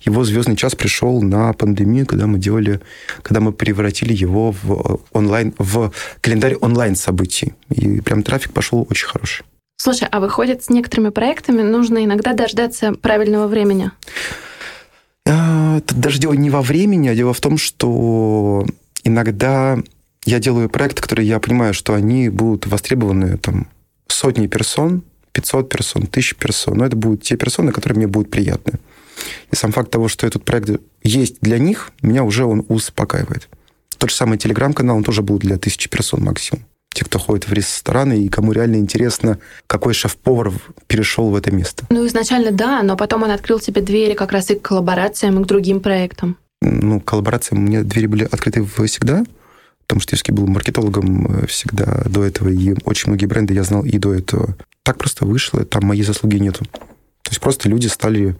[0.00, 2.80] его звездный час пришел на пандемию, когда мы делали,
[3.22, 7.54] когда мы превратили его в онлайн, в календарь онлайн событий.
[7.68, 9.44] И прям трафик пошел очень хороший.
[9.76, 13.92] Слушай, а выходит, с некоторыми проектами нужно иногда дождаться правильного времени?
[15.30, 18.66] А, это даже дело не во времени, а дело в том, что
[19.04, 19.78] иногда
[20.24, 23.68] я делаю проекты, которые я понимаю, что они будут востребованы там
[24.08, 26.78] сотни персон, 500 персон, 1000 персон.
[26.78, 28.80] Но это будут те персоны, которые мне будут приятны.
[29.52, 33.48] И сам факт того, что этот проект есть для них, меня уже он успокаивает.
[33.98, 36.64] Тот же самый телеграм-канал, он тоже был для тысячи персон максимум.
[36.92, 40.52] Те, кто ходит в рестораны, и кому реально интересно, какой шеф-повар
[40.88, 41.86] перешел в это место.
[41.88, 45.44] Ну, изначально да, но потом он открыл тебе двери как раз и к коллаборациям, и
[45.44, 46.36] к другим проектам.
[46.62, 49.24] Ну, коллаборациям мне двери были открыты всегда,
[49.86, 53.62] потому что я все-таки был маркетологом э, всегда до этого, и очень многие бренды я
[53.62, 54.56] знал и до этого.
[54.82, 56.64] Так просто вышло, там моей заслуги нету.
[56.64, 58.36] То есть просто люди стали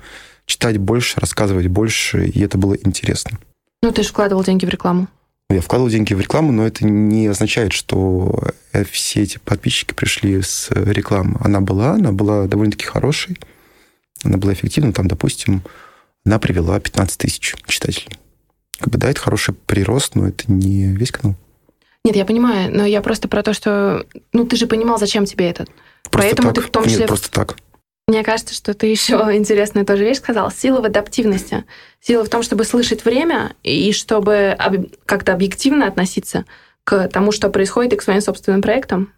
[0.46, 3.38] читать больше, рассказывать больше, и это было интересно.
[3.82, 5.08] Ну, ты же вкладывал деньги в рекламу.
[5.50, 8.40] Я вкладывал деньги в рекламу, но это не означает, что
[8.72, 11.38] э, все эти подписчики пришли с рекламы.
[11.40, 13.36] Она была, она была довольно-таки хорошей,
[14.22, 14.92] она была эффективна.
[14.92, 15.62] Там, допустим,
[16.24, 18.16] она привела 15 тысяч читателей.
[18.78, 21.36] Как бы, да, это хороший прирост, но это не весь канал.
[22.04, 24.06] Нет, я понимаю, но я просто про то, что...
[24.32, 25.66] Ну, ты же понимал, зачем тебе это.
[26.10, 26.54] Просто Поэтому так.
[26.54, 27.00] ты в том числе...
[27.00, 27.56] Нет, просто так.
[28.10, 30.50] Мне кажется, что ты еще интересную тоже вещь сказал.
[30.50, 31.64] Сила в адаптивности.
[32.00, 34.56] Сила в том, чтобы слышать время и чтобы
[35.06, 36.44] как-то объективно относиться
[36.82, 39.12] к тому, что происходит, и к своим собственным проектам.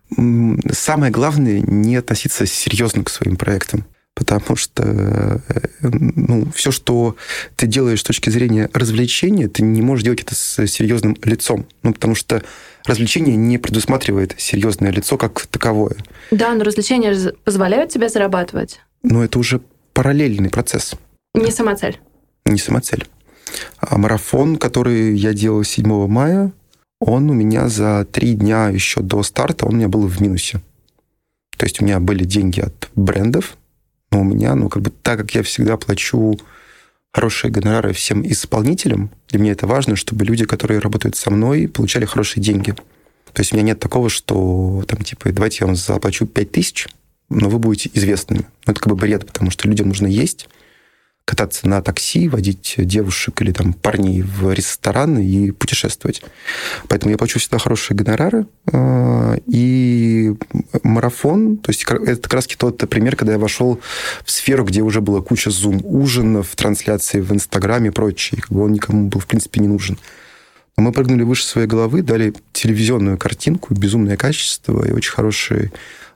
[0.71, 5.39] Самое главное не относиться серьезно к своим проектам потому что э,
[5.81, 7.17] ну, все, что
[7.57, 11.67] ты делаешь с точки зрения развлечения, ты не можешь делать это с серьезным лицом.
[11.83, 12.43] Ну, потому что
[12.85, 15.97] развлечение не предусматривает серьезное лицо как таковое.
[16.31, 18.81] Да, но развлечения позволяют тебе зарабатывать.
[19.03, 19.61] Но это уже
[19.93, 20.95] параллельный процесс.
[21.35, 22.01] Не самоцель.
[22.45, 23.07] Не самоцель.
[23.79, 26.53] А марафон, который я делал 7 мая,
[27.01, 30.61] он у меня за три дня еще до старта, он у меня был в минусе.
[31.57, 33.57] То есть у меня были деньги от брендов,
[34.11, 36.39] но у меня, ну, как бы так как я всегда плачу
[37.13, 42.05] хорошие гонорары всем исполнителям, для меня это важно, чтобы люди, которые работают со мной, получали
[42.05, 42.73] хорошие деньги.
[43.33, 46.89] То есть у меня нет такого, что там, типа, давайте я вам заплачу 5 тысяч,
[47.29, 48.47] но вы будете известными.
[48.67, 50.49] Ну, это как бы бред, потому что людям нужно есть,
[51.25, 56.23] кататься на такси, водить девушек или там парней в рестораны и путешествовать.
[56.89, 58.47] Поэтому я плачу всегда хорошие гонорары.
[58.73, 60.35] Э, и
[60.83, 63.81] марафон, то есть это как раз тот пример, когда я вошел
[64.25, 68.41] в сферу, где уже была куча зум-ужинов, трансляций в Инстаграме и прочее.
[68.41, 69.99] Как бы он никому был, в принципе, не нужен.
[70.77, 75.71] Мы прыгнули выше своей головы, дали телевизионную картинку, безумное качество и очень хороший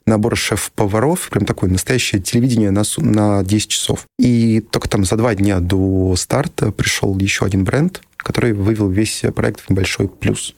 [0.06, 4.06] набор шеф-поваров, прям такое настоящее телевидение на, на 10 часов.
[4.18, 9.22] И только там за два дня до старта пришел еще один бренд, который вывел весь
[9.34, 10.54] проект в небольшой плюс.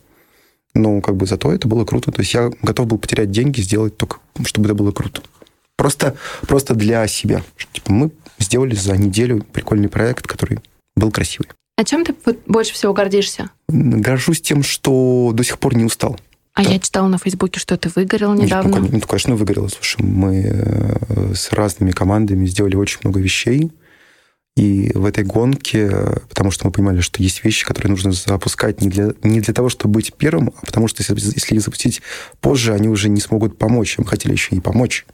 [0.75, 2.11] Но как бы зато это было круто.
[2.11, 5.21] То есть я готов был потерять деньги, сделать только, чтобы это было круто.
[5.75, 7.41] Просто, просто для себя.
[7.73, 10.59] Типа мы сделали за неделю прикольный проект, который
[10.95, 11.49] был красивый.
[11.77, 12.13] А чем ты
[12.45, 13.49] больше всего гордишься?
[13.69, 16.19] Горжусь тем, что до сих пор не устал.
[16.53, 16.71] А да.
[16.71, 18.79] я читала на Фейсбуке, что ты выгорел недавно.
[18.79, 19.69] Ну, конечно, выгорел.
[19.69, 23.71] Слушай, мы э, с разными командами сделали очень много вещей.
[24.57, 25.89] И в этой гонке,
[26.27, 29.69] потому что мы понимали, что есть вещи, которые нужно запускать не для, не для того,
[29.69, 32.01] чтобы быть первым, а потому что если, если их запустить
[32.41, 33.97] позже, они уже не смогут помочь.
[33.97, 35.05] Мы хотели еще и помочь.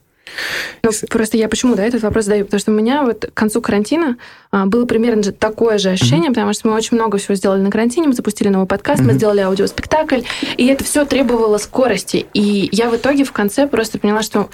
[0.83, 2.45] Ну, просто я почему, да, этот вопрос задаю?
[2.45, 4.17] Потому что у меня вот к концу карантина
[4.51, 6.33] а, было примерно же такое же ощущение, mm-hmm.
[6.33, 9.05] потому что мы очень много всего сделали на карантине, мы запустили новый подкаст, mm-hmm.
[9.05, 10.21] мы сделали аудиоспектакль,
[10.57, 12.25] и это все требовало скорости.
[12.33, 14.49] И я в итоге в конце просто поняла, что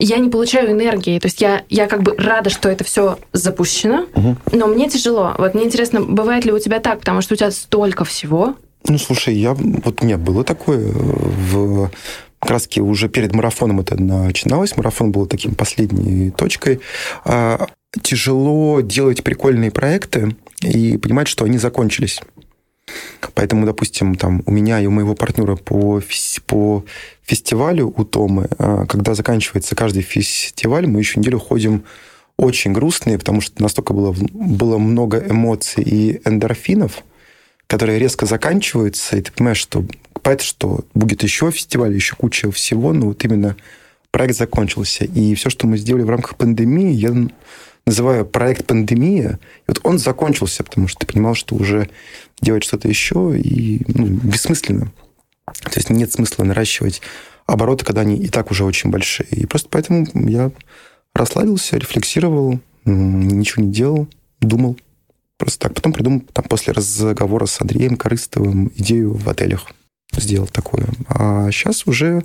[0.00, 1.18] я не получаю энергии.
[1.18, 4.36] То есть я, я как бы рада, что это все запущено, угу.
[4.52, 5.34] но мне тяжело.
[5.38, 8.54] Вот мне интересно, бывает ли у тебя так, потому что у тебя столько всего.
[8.88, 11.90] Ну, слушай, я вот у меня было такое в
[12.40, 14.76] раз уже перед марафоном это начиналось.
[14.76, 16.80] Марафон был таким последней точкой.
[17.24, 17.68] А,
[18.02, 22.20] тяжело делать прикольные проекты и понимать, что они закончились.
[23.34, 26.02] Поэтому, допустим, там у меня и у моего партнера по,
[26.46, 26.84] по
[27.22, 31.84] фестивалю у Томы, а, когда заканчивается каждый фестиваль, мы еще неделю ходим
[32.36, 37.04] очень грустные, потому что настолько было, было много эмоций и эндорфинов,
[37.66, 39.84] которые резко заканчиваются, и ты понимаешь, что
[40.22, 43.56] понятно, что будет еще фестиваль, еще куча всего, но вот именно
[44.10, 45.04] проект закончился.
[45.04, 47.14] И все, что мы сделали в рамках пандемии, я
[47.86, 49.38] называю проект «Пандемия».
[49.60, 51.88] И вот он закончился, потому что ты понимал, что уже
[52.40, 54.92] делать что-то еще и ну, бессмысленно.
[55.46, 57.02] То есть нет смысла наращивать
[57.46, 59.26] обороты, когда они и так уже очень большие.
[59.30, 60.52] И просто поэтому я
[61.14, 64.08] расслабился, рефлексировал, ничего не делал,
[64.40, 64.78] думал.
[65.36, 65.74] Просто так.
[65.74, 69.66] Потом придумал там, после разговора с Андреем Корыстовым идею в отелях
[70.20, 70.86] сделал такое.
[71.08, 72.24] А сейчас уже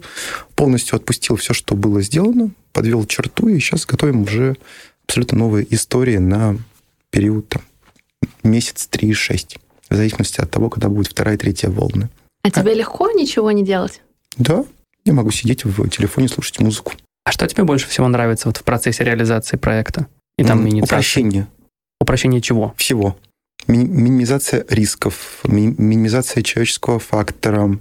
[0.55, 4.57] полностью отпустил все, что было сделано, подвел черту, и сейчас готовим уже
[5.05, 6.57] абсолютно новые истории на
[7.09, 7.61] период там,
[8.43, 9.57] месяц, три, шесть.
[9.89, 12.09] В зависимости от того, когда будет вторая, третья волны.
[12.43, 14.01] А, а тебе легко ничего не делать?
[14.37, 14.65] Да,
[15.05, 16.93] я могу сидеть в телефоне, слушать музыку.
[17.23, 20.07] А что тебе больше всего нравится вот в процессе реализации проекта?
[20.37, 21.47] И там mm, Упрощение.
[21.99, 22.73] Упрощение чего?
[22.77, 23.17] Всего
[23.67, 27.79] минимизация рисков, минимизация человеческого фактора,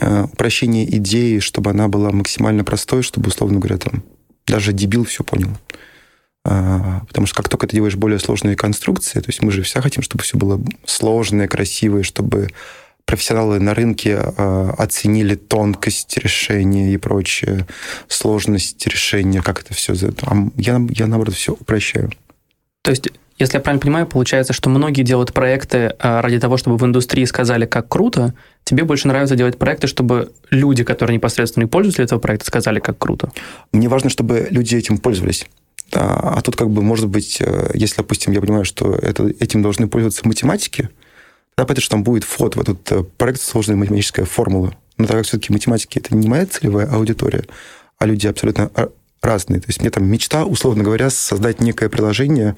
[0.00, 4.02] э, упрощение идеи, чтобы она была максимально простой, чтобы, условно говоря, там
[4.46, 5.50] даже дебил все понял.
[6.44, 9.82] А, потому что как только ты делаешь более сложные конструкции, то есть мы же все
[9.82, 12.48] хотим, чтобы все было сложное, красивое, чтобы
[13.04, 17.66] профессионалы на рынке э, оценили тонкость решения и прочее,
[18.06, 19.94] сложность решения, как это все.
[20.22, 22.10] А я, я наоборот, все упрощаю.
[22.82, 26.76] То есть если я правильно понимаю, получается, что многие делают проекты а, ради того, чтобы
[26.76, 28.34] в индустрии сказали, как круто.
[28.64, 33.30] Тебе больше нравится делать проекты, чтобы люди, которые непосредственно пользователи этого проекта, сказали, как круто.
[33.72, 35.46] Мне важно, чтобы люди этим пользовались.
[35.92, 39.62] А, а тут как бы, может быть, э, если, допустим, я понимаю, что это, этим
[39.62, 40.88] должны пользоваться математики,
[41.54, 44.74] тогда понятно, что там будет вход в этот э, проект сложная математическая формула.
[44.98, 47.44] Но так как все-таки математики это не моя целевая аудитория,
[47.98, 48.70] а люди абсолютно
[49.22, 49.60] разные.
[49.60, 52.56] То есть мне там мечта, условно говоря, создать некое приложение,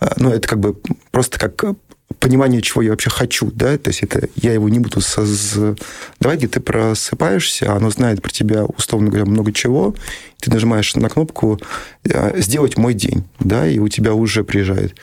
[0.00, 0.76] э, ну, это как бы
[1.10, 1.76] просто как
[2.20, 6.48] понимание, чего я вообще хочу, да, то есть это я его не буду создавать, где
[6.48, 9.94] ты просыпаешься, оно знает про тебя, условно говоря, много чего,
[10.40, 11.60] ты нажимаешь на кнопку
[12.04, 14.94] э, «Сделать мой день», да, и у тебя уже приезжает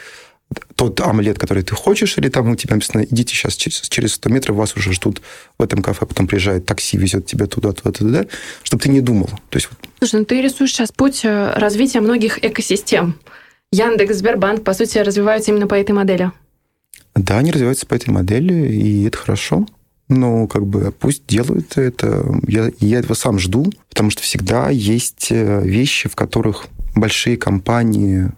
[0.75, 4.29] тот омлет, который ты хочешь, или там у тебя написано, идите сейчас через, через 100
[4.29, 5.21] метров, вас уже ждут
[5.57, 8.25] в этом кафе, потом приезжает такси, везет тебя туда, туда, туда,
[8.63, 9.27] чтобы ты не думал.
[9.49, 9.69] То есть...
[9.99, 13.19] Слушай, ну ты рисуешь сейчас путь э, развития многих экосистем.
[13.71, 16.31] Яндекс, Сбербанк, по сути, развиваются именно по этой модели.
[17.15, 19.65] Да, они развиваются по этой модели, и это хорошо.
[20.09, 22.25] Но как бы пусть делают это.
[22.47, 28.31] Я, я этого сам жду, потому что всегда есть э, вещи, в которых большие компании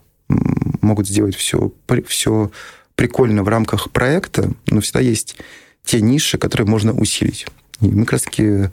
[0.86, 1.72] могут сделать все,
[2.08, 2.52] все
[2.96, 5.38] прикольно в рамках проекта, но всегда есть
[5.84, 7.46] те ниши, которые можно усилить.
[7.82, 8.70] И мы как раз таки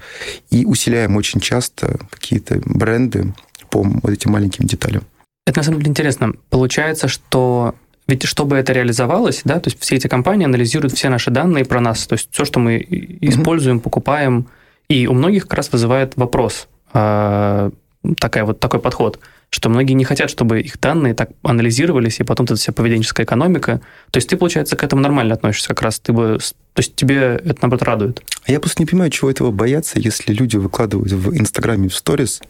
[0.50, 3.34] и усиляем очень часто какие-то бренды
[3.70, 5.04] по вот этим маленьким деталям.
[5.46, 6.32] Это на самом деле интересно.
[6.50, 7.74] Получается, что
[8.06, 11.80] ведь чтобы это реализовалось, да, то есть все эти компании анализируют все наши данные про
[11.80, 12.78] нас, то есть все, что мы
[13.20, 14.48] используем, покупаем,
[14.88, 17.70] и у многих как раз вызывает вопрос, э,
[18.18, 19.20] такая вот такой подход,
[19.52, 23.82] что многие не хотят, чтобы их данные так анализировались, и потом это вся поведенческая экономика.
[24.10, 26.38] То есть ты, получается, к этому нормально относишься как раз, ты бы,
[26.72, 28.22] то есть тебе это, наоборот, радует.
[28.46, 32.40] А я просто не понимаю, чего этого бояться, если люди выкладывают в Инстаграме в сторис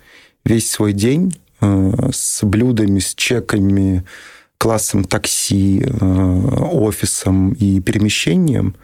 [0.45, 4.05] весь свой день э, с блюдами, с чеками,
[4.59, 6.05] классом такси, э,
[6.71, 8.77] офисом и перемещением,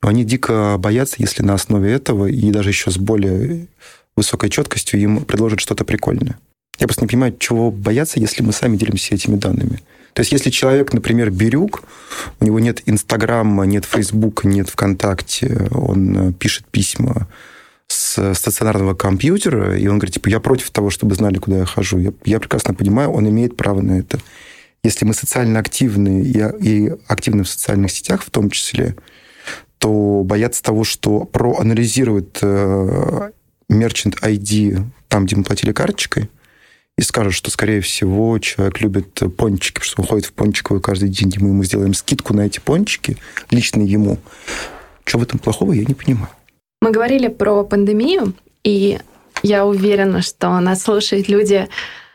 [0.00, 3.68] но они дико боятся, если на основе этого и даже еще с более
[4.16, 6.38] высокой четкостью им предложат что-то прикольное.
[6.78, 9.80] Я просто не понимаю, чего бояться, если мы сами делимся этими данными.
[10.12, 11.82] То есть, если человек, например, Бирюк,
[12.40, 17.28] у него нет Инстаграма, нет Фейсбука, нет ВКонтакте, он э, пишет письма
[17.86, 21.98] с стационарного компьютера, и он говорит, типа, я против того, чтобы знали, куда я хожу.
[21.98, 24.18] Я, я прекрасно понимаю, он имеет право на это.
[24.82, 28.96] Если мы социально активны и, и активны в социальных сетях в том числе,
[29.78, 33.30] то бояться того, что проанализирует э,
[33.70, 36.30] Merchant ID там, где мы платили карточкой,
[36.98, 41.32] и скажут, что, скорее всего, человек любит пончики, что он ходит в пончиковую каждый день,
[41.34, 43.18] и мы ему сделаем скидку на эти пончики,
[43.50, 44.18] лично ему.
[45.04, 46.30] Что в этом плохого, я не понимаю.
[46.80, 48.32] Мы говорили про пандемию,
[48.64, 48.98] и
[49.42, 51.68] я уверена, что нас слушают люди,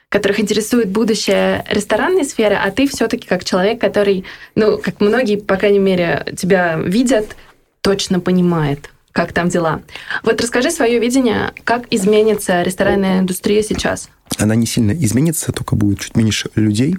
[0.10, 4.26] которых интересует будущее ресторанной сферы, а ты все-таки как человек, который,
[4.56, 7.36] ну, как многие, по крайней мере, тебя видят,
[7.82, 9.82] точно понимает, как там дела.
[10.24, 14.10] Вот расскажи свое видение, как изменится ресторанная индустрия сейчас.
[14.38, 16.96] Она не сильно изменится, только будет чуть меньше людей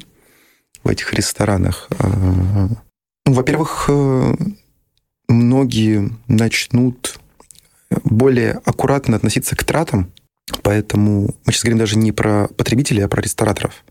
[0.85, 1.89] в этих ресторанах.
[1.99, 2.69] А,
[3.27, 4.35] ну, во-первых, э,
[5.29, 7.19] многие начнут
[8.05, 10.13] более аккуратно относиться к тратам,
[10.63, 13.85] поэтому мы сейчас говорим даже не про потребителей, а про рестораторов.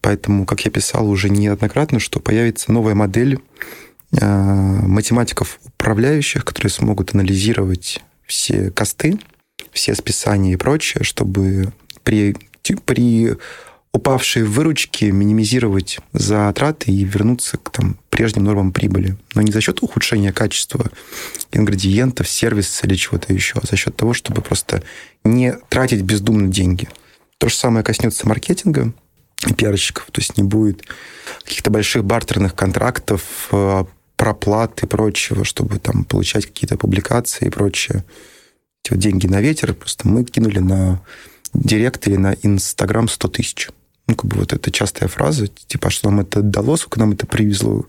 [0.00, 3.38] Поэтому, как я писал уже неоднократно, что появится новая модель
[4.20, 9.18] Э, математиков управляющих, которые смогут анализировать все косты,
[9.72, 11.72] все списания и прочее, чтобы
[12.04, 12.36] при,
[12.84, 13.36] при
[13.92, 19.16] упавшей выручке минимизировать затраты и вернуться к там, прежним нормам прибыли.
[19.34, 20.88] Но не за счет ухудшения качества
[21.50, 24.84] ингредиентов, сервиса или чего-то еще, а за счет того, чтобы просто
[25.24, 26.88] не тратить бездумно деньги.
[27.38, 28.92] То же самое коснется маркетинга
[29.48, 30.06] и пиарщиков.
[30.12, 30.84] То есть не будет
[31.42, 33.84] каких-то больших бартерных контрактов, э,
[34.22, 38.04] проплат и прочего, чтобы там получать какие-то публикации и прочее.
[38.84, 41.00] Эти вот деньги на ветер просто мы кинули на
[41.52, 43.68] директ или на Инстаграм 100 тысяч.
[44.06, 47.10] Ну, как бы вот это частая фраза, типа, «А что нам это дало, сколько нам
[47.10, 47.84] это привезло,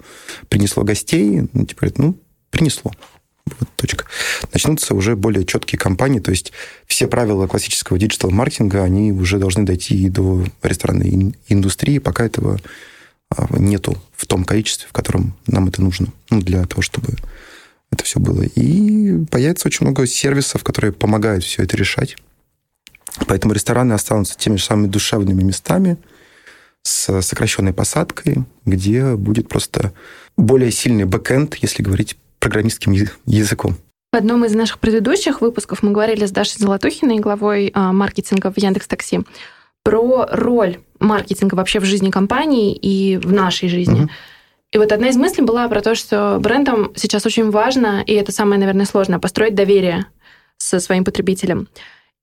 [0.50, 1.48] принесло гостей.
[1.54, 2.18] Ну, типа, ну,
[2.50, 2.92] принесло.
[3.46, 4.06] Вот точка.
[4.52, 6.52] Начнутся уже более четкие кампании, то есть
[6.88, 12.60] все правила классического диджитал-маркетинга, они уже должны дойти и до ресторанной индустрии, пока этого
[13.36, 17.14] а, нету в том количестве, в котором нам это нужно, ну, для того, чтобы
[17.92, 18.42] это все было.
[18.42, 22.18] И появится очень много сервисов, которые помогают все это решать.
[23.28, 25.98] Поэтому рестораны останутся теми же самыми душевными местами
[26.82, 29.94] с сокращенной посадкой, где будет просто
[30.36, 32.94] более сильный бэкэнд, если говорить программистским
[33.26, 33.78] языком.
[34.12, 38.58] В одном из наших предыдущих выпусков мы говорили с Дашей Золотухиной, главой а, маркетинга в
[38.58, 39.22] Яндекс Такси,
[39.84, 44.02] про роль маркетинга вообще в жизни компании и в нашей жизни.
[44.02, 44.10] Угу.
[44.74, 48.32] И вот одна из мыслей была про то, что брендам сейчас очень важно, и это
[48.32, 50.08] самое, наверное, сложное, построить доверие
[50.58, 51.68] со своим потребителем.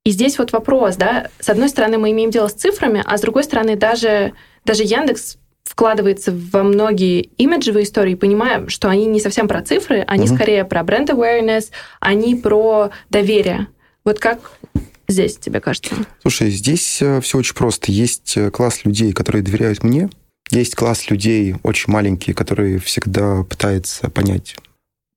[0.04, 3.20] И здесь вот вопрос, да, с одной стороны мы имеем дело с цифрами, а с
[3.20, 4.32] другой стороны даже,
[4.64, 10.24] даже Яндекс вкладывается во многие имиджевые истории, понимая, что они не совсем про цифры, они
[10.24, 10.34] угу.
[10.34, 11.66] скорее про бренд awareness,
[12.00, 13.68] они про доверие.
[14.04, 14.58] Вот как
[15.06, 15.94] здесь, тебе кажется?
[16.22, 17.92] Слушай, здесь э, все очень просто.
[17.92, 20.10] Есть э, класс людей, которые доверяют мне.
[20.50, 24.56] Есть класс людей очень маленькие, которые всегда пытаются понять,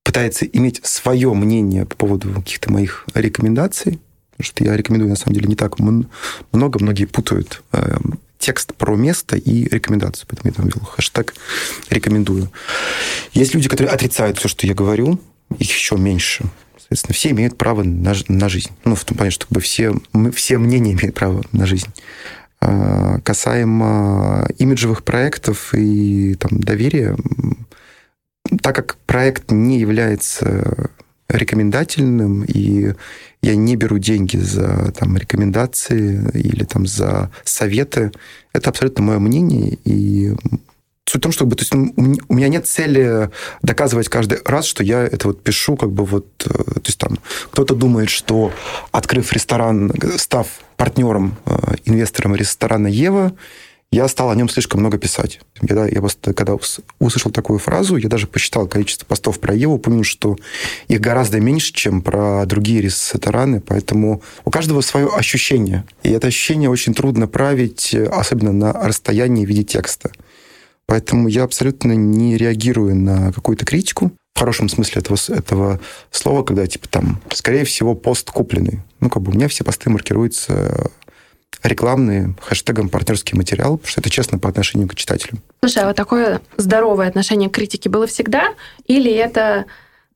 [0.04, 4.00] пытаются иметь свое мнение по поводу каких-то моих рекомендаций.
[4.32, 6.08] Потому что я рекомендую, на самом деле, не так много.
[6.52, 7.98] Многие путают э,
[8.40, 10.28] текст про место и рекомендацию.
[10.28, 11.34] Поэтому я там ввел хэштег
[11.90, 12.52] «рекомендую».
[13.34, 15.20] Есть люди, которые отрицают все, что я говорю,
[15.60, 16.46] их еще меньше.
[16.78, 18.72] Соответственно, все имеют право на, на жизнь.
[18.86, 21.88] Ну, в том плане, что как бы все, мы, все мнения имеют право на жизнь.
[22.66, 27.18] А, касаемо имиджевых проектов и там, доверия,
[28.62, 30.90] так как проект не является
[31.28, 32.94] рекомендательным, и
[33.42, 38.14] я не беру деньги за там, рекомендации или там, за советы,
[38.54, 40.34] это абсолютно мое мнение, и
[41.06, 43.30] Суть в том, что то есть, у меня нет цели
[43.62, 47.20] доказывать каждый раз, что я это вот пишу, как бы вот, э, то есть там
[47.52, 48.54] кто-то думает, что
[48.92, 50.48] открыв ресторан, став
[50.84, 53.32] партнером, э, инвестором ресторана Ева,
[53.90, 55.40] я стал о нем слишком много писать.
[55.62, 56.58] Я, я просто, когда
[57.00, 60.36] услышал такую фразу, я даже посчитал количество постов про Еву, понял, что
[60.90, 65.86] их гораздо меньше, чем про другие рестораны, поэтому у каждого свое ощущение.
[66.04, 70.12] И это ощущение очень трудно править, особенно на расстоянии в виде текста.
[70.86, 75.80] Поэтому я абсолютно не реагирую на какую-то критику в хорошем смысле этого, этого
[76.12, 78.82] слова, когда, типа, там, скорее всего, пост купленный.
[79.00, 80.92] Ну, как бы у меня все посты маркируются
[81.62, 85.42] рекламные хэштегом партнерский материал, потому что это честно по отношению к читателям.
[85.62, 88.54] Слушай, а вот такое здоровое отношение к критике было всегда?
[88.86, 89.66] Или это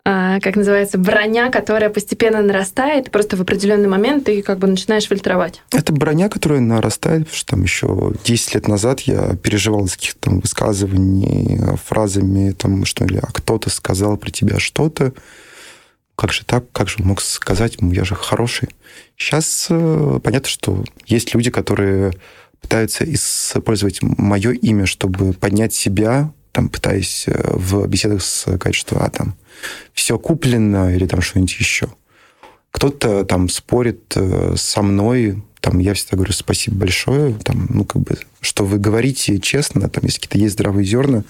[0.07, 5.61] как называется, броня, которая постепенно нарастает, просто в определенный момент ты как бы начинаешь фильтровать.
[5.71, 10.19] Это броня, которая нарастает, потому что там еще 10 лет назад я переживал из каких-то
[10.19, 15.13] там высказываний, фразами, там, что или а кто-то сказал про тебя что-то,
[16.15, 18.69] как же так, как же он мог сказать, я же хороший.
[19.17, 22.13] Сейчас э, понятно, что есть люди, которые
[22.61, 29.11] пытаются использовать мое имя, чтобы поднять себя, там, пытаясь э, в беседах сказать, что а,
[29.11, 29.35] там,
[29.93, 31.87] все куплено или там что-нибудь еще.
[32.71, 38.01] Кто-то там спорит э, со мной, там, я всегда говорю спасибо большое, там, ну, как
[38.01, 41.23] бы, что вы говорите честно, там, если какие-то есть здравые зерна,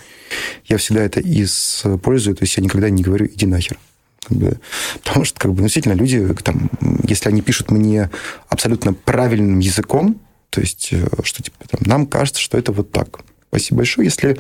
[0.64, 3.78] я всегда это использую, то есть я никогда не говорю «иди нахер».
[4.26, 4.60] Как бы,
[5.04, 6.70] потому что, как бы, ну, действительно, люди, там,
[7.04, 8.10] если они пишут мне
[8.48, 10.22] абсолютно правильным языком,
[10.52, 13.20] то есть, э, что типа, там, нам кажется, что это вот так.
[13.58, 14.06] Спасибо большое.
[14.06, 14.38] Если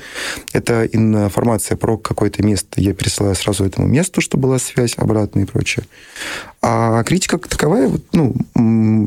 [0.54, 5.48] это информация про какое-то место, я пересылаю сразу этому месту, чтобы была связь обратная и
[5.48, 5.86] прочее.
[6.62, 8.36] А критика как таковая, ну,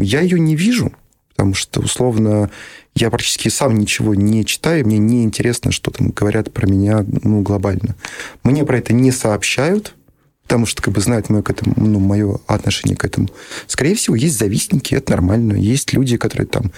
[0.03, 0.93] я ее не вижу,
[1.31, 2.51] потому что, условно,
[2.97, 7.43] я практически сам ничего не читаю, мне не интересно, что там говорят про меня ну,
[7.43, 7.95] глобально.
[8.43, 9.95] Мне про это не сообщают,
[10.51, 13.29] потому что как бы знают мое, к этому, ну, мое отношение к этому.
[13.69, 15.53] Скорее всего, есть завистники, это нормально.
[15.53, 16.73] Есть люди, которые там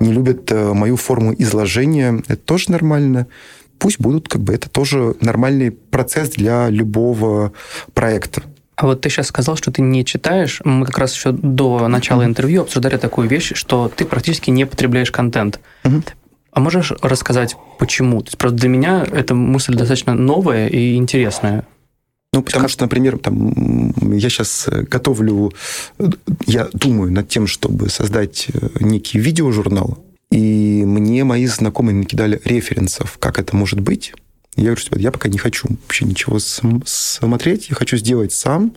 [0.00, 3.26] не любят э, мою форму изложения, это тоже нормально.
[3.78, 7.52] Пусть будут, как бы, это тоже нормальный процесс для любого
[7.92, 8.44] проекта.
[8.76, 10.62] А вот ты сейчас сказал, что ты не читаешь.
[10.64, 15.10] Мы как раз еще до начала интервью обсуждали такую вещь, что ты практически не потребляешь
[15.10, 15.60] контент.
[16.50, 18.22] А можешь рассказать, почему?
[18.22, 21.66] То есть, просто для меня эта мысль достаточно новая и интересная.
[22.32, 22.70] Ну, потому как...
[22.70, 25.52] что, например, там, я сейчас э, готовлю,
[26.46, 33.16] я думаю над тем, чтобы создать э, некий видеожурнал, и мне мои знакомые накидали референсов,
[33.18, 34.12] как это может быть.
[34.56, 38.74] Я говорю, что я пока не хочу вообще ничего смотреть, я хочу сделать сам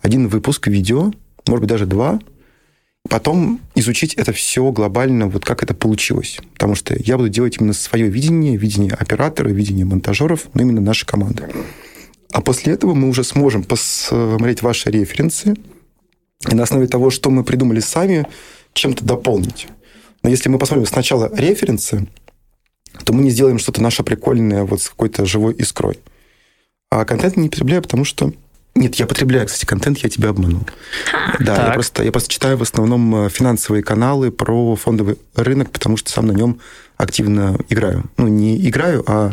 [0.00, 1.12] один выпуск видео,
[1.46, 2.20] может быть, даже два,
[3.08, 6.38] потом изучить это все глобально, вот как это получилось.
[6.52, 11.06] Потому что я буду делать именно свое видение, видение оператора, видение монтажеров, но именно нашей
[11.06, 11.48] команды.
[12.32, 15.54] А после этого мы уже сможем посмотреть ваши референсы
[16.48, 18.26] и на основе того, что мы придумали сами,
[18.72, 19.68] чем-то дополнить.
[20.22, 22.06] Но если мы посмотрим сначала референсы,
[23.04, 25.98] то мы не сделаем что-то наше прикольное вот с какой-то живой искрой.
[26.90, 28.32] А контент не потребляю, потому что...
[28.74, 30.66] Нет, я потребляю, кстати, контент, я тебя обманул.
[31.40, 35.96] Да, я просто, я просто читаю в основном э, финансовые каналы про фондовый рынок, потому
[35.96, 36.60] что сам на нем
[36.98, 38.04] активно играю.
[38.18, 39.32] Ну, не играю, а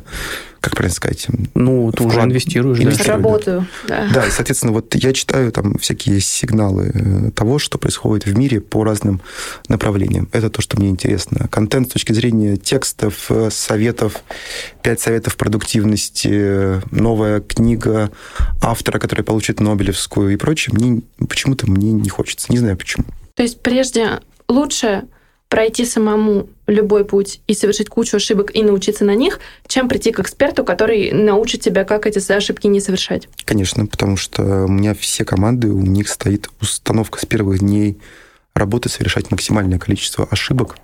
[0.64, 1.28] как правильно сказать?
[1.56, 2.80] Ну, ты уже инвестируешь.
[2.80, 3.14] Инвестирую, да.
[3.18, 3.68] Работаю.
[3.86, 4.08] Да.
[4.14, 8.62] да, и, соответственно, вот я читаю там всякие сигналы э, того, что происходит в мире
[8.62, 9.20] по разным
[9.68, 10.30] направлениям.
[10.32, 11.50] Это то, что мне интересно.
[11.50, 14.24] Контент с точки зрения текстов, э, советов,
[14.82, 18.10] пять советов продуктивности, новая книга
[18.62, 22.50] автора, который получит Нобелевскую и прочее, мне почему-то мне не хочется.
[22.50, 23.04] Не знаю почему.
[23.36, 25.04] То есть прежде лучше
[25.54, 30.20] пройти самому любой путь и совершить кучу ошибок и научиться на них, чем прийти к
[30.20, 33.30] эксперту, который научит тебя, как эти ошибки не совершать.
[33.46, 38.00] Конечно, потому что у меня все команды, у них стоит установка с первых дней
[38.56, 40.76] работы совершать максимальное количество ошибок,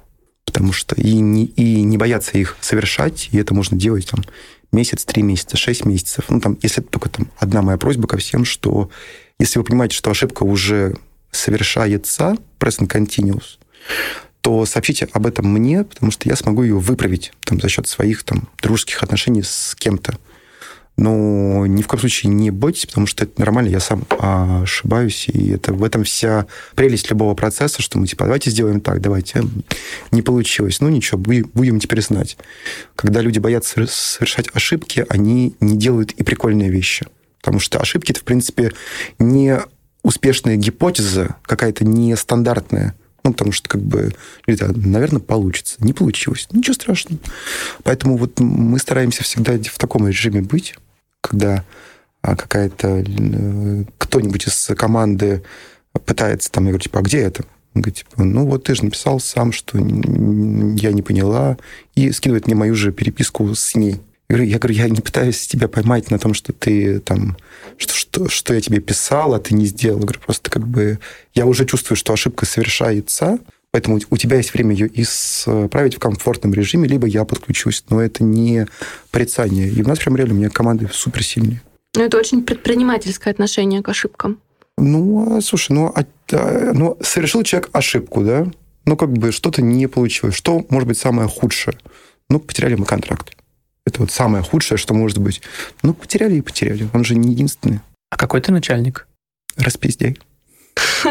[0.45, 4.23] потому что и не, и не бояться их совершать, и это можно делать там
[4.71, 6.25] месяц, три месяца, шесть месяцев.
[6.29, 8.91] Ну, там, если это только там одна моя просьба ко всем, что
[9.39, 10.95] если вы понимаете, что ошибка уже
[11.31, 13.57] совершается, present continuous,
[14.49, 18.23] то сообщите об этом мне, потому что я смогу ее выправить там, за счет своих
[18.23, 20.17] там, дружеских отношений с кем-то.
[20.97, 25.51] Но ни в коем случае не бойтесь, потому что это нормально, я сам ошибаюсь, и
[25.51, 29.43] это в этом вся прелесть любого процесса, что мы типа, давайте сделаем так, давайте.
[30.09, 30.81] Не получилось.
[30.81, 32.35] Ну ничего, будем теперь знать.
[32.95, 37.05] Когда люди боятся совершать ошибки, они не делают и прикольные вещи.
[37.39, 38.71] Потому что ошибки это, в принципе,
[39.19, 39.59] не
[40.01, 42.95] успешная гипотеза, какая-то нестандартная.
[43.23, 44.13] Ну, потому что, как бы,
[44.47, 45.75] наверное, получится.
[45.79, 46.47] Не получилось.
[46.51, 47.19] Ничего страшного.
[47.83, 50.75] Поэтому вот мы стараемся всегда в таком режиме быть,
[51.21, 51.65] когда
[52.21, 53.03] а, какая-то...
[53.05, 55.43] Э, кто-нибудь из команды
[56.05, 57.43] пытается там, я говорю, типа, а где это?
[57.75, 61.57] Он говорит, типа, ну вот ты же написал сам, что я не поняла,
[61.95, 64.01] и скидывает мне мою же переписку с ней.
[64.31, 67.35] Я говорю, я, не пытаюсь тебя поймать на том, что ты там,
[67.77, 69.99] что, что, что я тебе писал, а ты не сделал.
[69.99, 70.99] Я говорю, просто как бы
[71.33, 73.39] я уже чувствую, что ошибка совершается,
[73.71, 77.83] поэтому у тебя есть время ее исправить в комфортном режиме, либо я подключусь.
[77.89, 78.67] Но это не
[79.09, 79.67] порицание.
[79.67, 81.63] И у нас прям реально у меня команды супер сильные.
[81.95, 84.39] Ну, это очень предпринимательское отношение к ошибкам.
[84.77, 88.47] Ну, а, слушай, ну, а, а, ну, совершил человек ошибку, да?
[88.85, 90.35] Ну, как бы что-то не получилось.
[90.35, 91.77] Что может быть самое худшее?
[92.29, 93.35] Ну, потеряли мы контракт.
[93.85, 95.41] Это вот самое худшее, что может быть.
[95.83, 96.89] Ну, потеряли и потеряли.
[96.93, 97.79] Он же не единственный.
[98.09, 99.07] А какой ты начальник?
[99.57, 100.17] Распиздяй.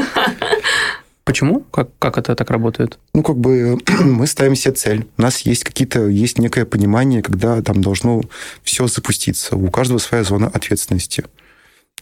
[1.28, 1.60] Почему?
[1.70, 2.98] Как, как это так работает?
[3.12, 5.06] Ну, как бы мы ставим себе цель.
[5.18, 8.22] У нас есть какие-то, есть некое понимание, когда там должно
[8.62, 9.56] все запуститься.
[9.56, 11.24] У каждого своя зона ответственности.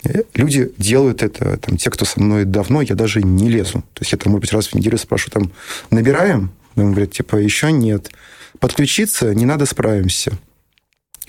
[0.05, 3.83] Э, люди делают это, там, те, кто со мной давно, я даже не лезу.
[3.95, 5.53] То есть я там, может быть, раз в неделю спрашиваю, там,
[5.91, 6.53] набираем?
[6.77, 8.11] Он говорит, типа, еще нет.
[8.61, 10.39] Подключиться не надо, справимся.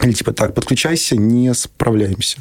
[0.01, 2.39] Или типа так, подключайся, не справляемся.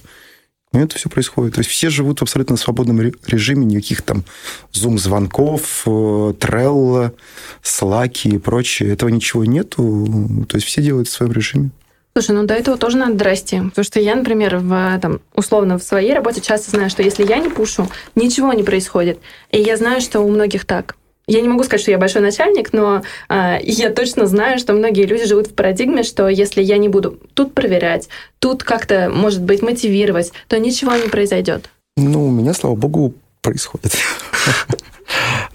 [0.73, 1.55] Но это все происходит.
[1.55, 4.25] То есть все живут в абсолютно свободном режиме, никаких там
[4.73, 5.85] зум-звонков,
[6.39, 7.15] трелла,
[7.63, 8.93] слаки и прочее.
[8.93, 10.45] Этого ничего нету.
[10.49, 11.71] То есть все делают в своем режиме.
[12.15, 13.61] Слушай, ну до этого тоже надо дорасти.
[13.61, 17.39] Потому что я, например, в, там, условно в своей работе часто знаю, что если я
[17.39, 19.19] не пушу, ничего не происходит.
[19.51, 20.97] И я знаю, что у многих так.
[21.29, 25.07] Я не могу сказать, что я большой начальник, но э, я точно знаю, что многие
[25.07, 28.09] люди живут в парадигме, что если я не буду тут проверять,
[28.39, 31.69] тут как-то, может быть, мотивировать, то ничего не произойдет.
[31.97, 33.97] Ну, у меня, слава богу, происходит.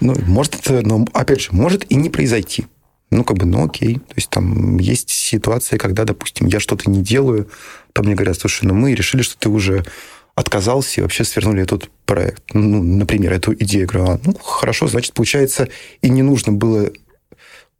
[0.00, 2.66] Ну, может, но, опять же, может и не произойти.
[3.10, 3.96] Ну, как бы, ну, окей.
[3.96, 7.48] То есть там есть ситуации, когда, допустим, я что-то не делаю,
[7.92, 9.84] там мне говорят, слушай, ну, мы решили, что ты уже
[10.34, 12.42] отказался и вообще свернули этот проект.
[12.54, 13.82] Ну, например, эту идею.
[13.82, 15.68] Я говорю, а, ну, хорошо, значит, получается,
[16.00, 16.90] и не нужно было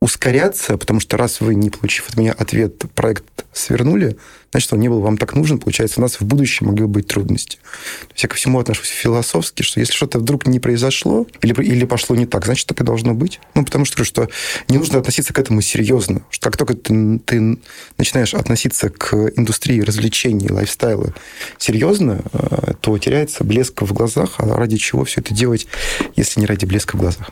[0.02, 3.22] ускоряться, потому что раз вы, не получив от меня ответ, проект
[3.52, 4.16] свернули,
[4.50, 5.60] значит, он не был вам так нужен.
[5.60, 7.58] Получается, у нас в будущем могли быть трудности.
[7.58, 11.84] То есть я ко всему отношусь философски, что если что-то вдруг не произошло или, или
[11.84, 13.38] пошло не так, значит, так и должно быть.
[13.54, 14.28] Ну, потому что, что
[14.68, 16.22] не нужно относиться к этому серьезно.
[16.30, 17.60] Что как только ты, ты
[17.96, 21.14] начинаешь относиться к индустрии развлечений, лайфстайла
[21.58, 25.68] серьезно, э, то теряется блеск в глазах, а ради чего все это делать,
[26.16, 27.30] если не ради блеска в глазах.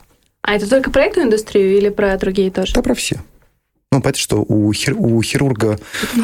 [0.51, 2.75] А это только про эту индустрию или про другие тоже?
[2.75, 3.21] Да, про все.
[3.93, 5.79] Ну, понятно, что у, хир, у хирурга,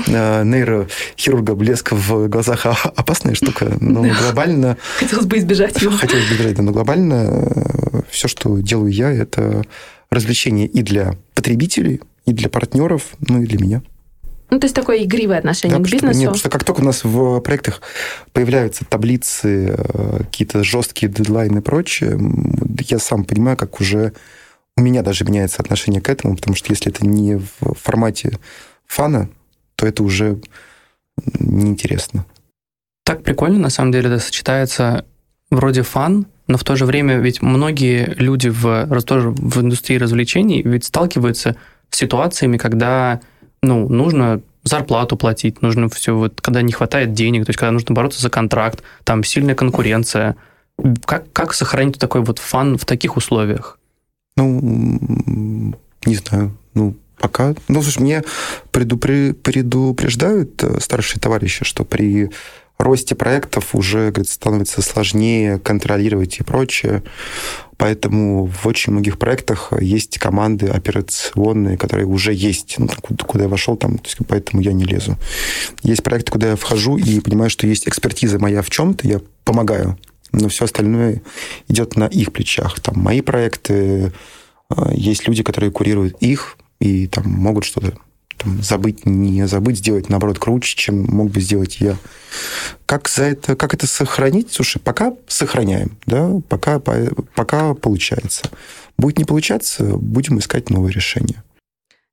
[0.08, 4.78] э, нейрохирурга блеск в глазах опасная штука, но глобально...
[4.98, 5.96] Хотелось бы избежать его.
[5.96, 9.62] Хотелось бы избежать, да, но глобально э, все, что делаю я, это
[10.10, 13.82] развлечение и для потребителей, и для партнеров, ну и для меня.
[14.48, 16.18] Ну, то есть такое игривое отношение да, к бизнесу.
[16.18, 17.80] Нет, потому что как только у нас в проектах
[18.32, 22.18] появляются таблицы, э, какие-то жесткие дедлайны и прочее,
[22.88, 24.12] я сам понимаю, как уже
[24.76, 28.38] у меня даже меняется отношение к этому, потому что если это не в формате
[28.86, 29.28] фана,
[29.74, 30.38] то это уже
[31.40, 32.24] неинтересно.
[33.04, 35.04] Так прикольно, на самом деле, это сочетается
[35.50, 40.62] вроде фан, но в то же время ведь многие люди в, тоже в индустрии развлечений
[40.62, 41.56] ведь сталкиваются
[41.90, 43.20] с ситуациями, когда
[43.66, 47.94] ну, нужно зарплату платить, нужно все, вот, когда не хватает денег, то есть когда нужно
[47.94, 50.36] бороться за контракт, там сильная конкуренция.
[51.04, 53.78] Как, как сохранить такой вот фан в таких условиях?
[54.36, 56.56] Ну, не знаю.
[56.74, 57.54] Ну, пока...
[57.68, 58.22] Ну, слушай, мне
[58.70, 59.32] предупре...
[59.34, 62.30] предупреждают э, старшие товарищи, что при
[62.78, 67.02] росте проектов уже говорит, становится сложнее контролировать и прочее.
[67.78, 72.76] Поэтому в очень многих проектах есть команды операционные, которые уже есть.
[72.78, 72.88] Ну,
[73.26, 75.16] куда я вошел, там, поэтому я не лезу.
[75.82, 79.98] Есть проекты, куда я вхожу и понимаю, что есть экспертиза моя в чем-то, я помогаю.
[80.32, 81.22] Но все остальное
[81.68, 82.80] идет на их плечах.
[82.80, 84.12] Там мои проекты,
[84.74, 87.98] э, есть люди, которые курируют их, и там могут что-то
[88.36, 91.96] там, забыть, не забыть, сделать, наоборот, круче, чем мог бы сделать я.
[92.86, 94.52] Как, за это, как это сохранить?
[94.52, 98.50] Слушай, пока сохраняем, да, пока, пока получается.
[98.98, 101.42] Будет не получаться, будем искать новые решения.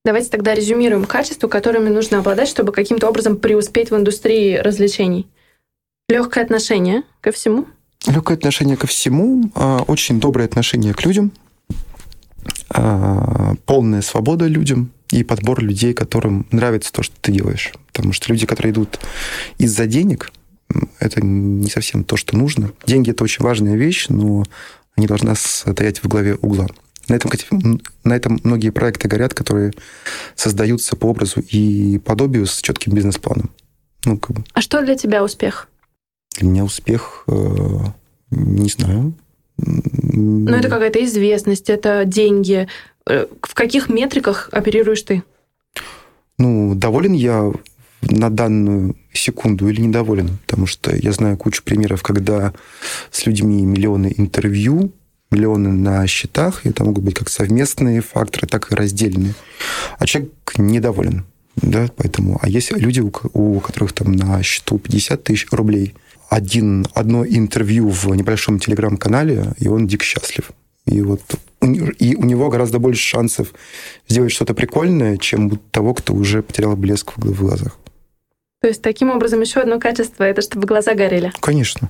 [0.05, 5.27] Давайте тогда резюмируем качества, которыми нужно обладать, чтобы каким-то образом преуспеть в индустрии развлечений.
[6.09, 7.67] Легкое отношение ко всему.
[8.05, 11.31] Легкое отношение ко всему, а, очень доброе отношение к людям,
[12.69, 17.71] а, полная свобода людям, и подбор людей, которым нравится то, что ты делаешь.
[17.87, 18.99] Потому что люди, которые идут
[19.59, 20.31] из-за денег,
[20.99, 22.71] это не совсем то, что нужно.
[22.87, 24.43] Деньги– это очень важная вещь, но
[24.97, 26.67] они должны стоять в главе угла.
[27.09, 27.31] На этом,
[28.03, 29.73] на этом многие проекты горят, которые
[30.35, 33.51] создаются по образу и подобию с четким бизнес-планом.
[34.05, 34.43] Ну, как бы.
[34.53, 35.69] А что для тебя успех?
[36.39, 37.79] Для меня успех, э,
[38.31, 39.13] не знаю,
[39.57, 42.67] Ну, это какая-то известность, это деньги.
[43.07, 45.23] Э, в каких метриках оперируешь ты?
[46.37, 47.51] Ну, доволен я
[48.01, 52.53] на данную секунду или недоволен, потому что я знаю кучу примеров, когда
[53.11, 54.91] с людьми миллионы интервью,
[55.31, 59.33] миллионы на счетах, и это могут быть как совместные факторы, так и раздельные.
[59.97, 61.25] А человек недоволен.
[61.55, 65.93] Да, поэтому, а есть люди, у, у которых там на счету 50 тысяч рублей,
[66.29, 70.51] один, одно интервью в небольшом телеграм-канале, и он дико счастлив.
[70.85, 71.21] И вот
[71.63, 73.53] и у него гораздо больше шансов
[74.07, 77.77] сделать что-то прикольное, чем у того, кто уже потерял блеск в глазах.
[78.61, 81.33] То есть таким образом еще одно качество это чтобы глаза горели.
[81.41, 81.89] Конечно.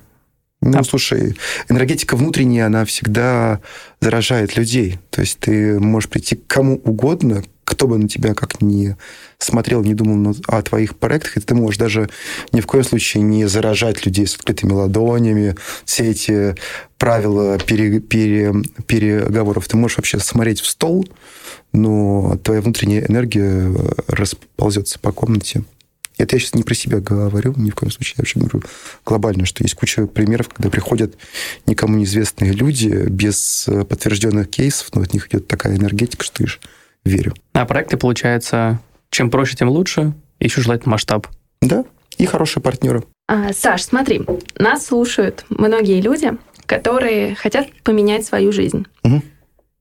[0.62, 0.84] Ну, а...
[0.84, 1.36] слушай,
[1.70, 3.62] энергетика внутренняя, она всегда
[4.00, 4.98] заражает людей.
[5.10, 8.96] То есть ты можешь прийти к кому угодно, кто бы на тебя как ни
[9.38, 12.10] смотрел, не думал о твоих проектах, и ты можешь даже
[12.52, 15.56] ни в коем случае не заражать людей с открытыми ладонями,
[15.86, 16.56] все эти
[16.98, 18.54] правила пере, пере,
[18.88, 19.68] переговоров.
[19.68, 21.08] Ты можешь вообще смотреть в стол,
[21.72, 23.72] но твоя внутренняя энергия
[24.08, 25.64] расползется по комнате.
[26.18, 28.16] Это я сейчас не про себя говорю, ни в коем случае.
[28.18, 28.62] Я вообще говорю
[29.04, 31.16] глобально, что есть куча примеров, когда приходят
[31.66, 36.44] никому неизвестные люди без подтвержденных кейсов, но от них идет такая энергетика, что ты
[37.06, 37.34] верю.
[37.54, 38.80] А проекты, получается,
[39.10, 40.14] чем проще, тем лучше.
[40.40, 41.28] Еще желательно масштаб.
[41.62, 41.86] Да,
[42.18, 43.04] и хорошие партнеры.
[43.28, 44.22] А, Саш, смотри,
[44.58, 46.32] нас слушают многие люди,
[46.66, 48.86] которые хотят поменять свою жизнь.
[49.04, 49.22] Угу.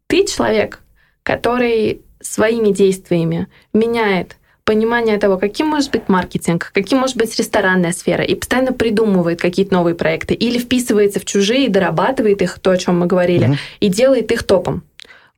[0.07, 0.81] Ты человек,
[1.23, 8.23] который своими действиями меняет понимание того, каким может быть маркетинг, каким может быть ресторанная сфера,
[8.23, 13.01] и постоянно придумывает какие-то новые проекты, или вписывается в чужие, дорабатывает их, то, о чем
[13.01, 13.57] мы говорили, угу.
[13.81, 14.85] и делает их топом.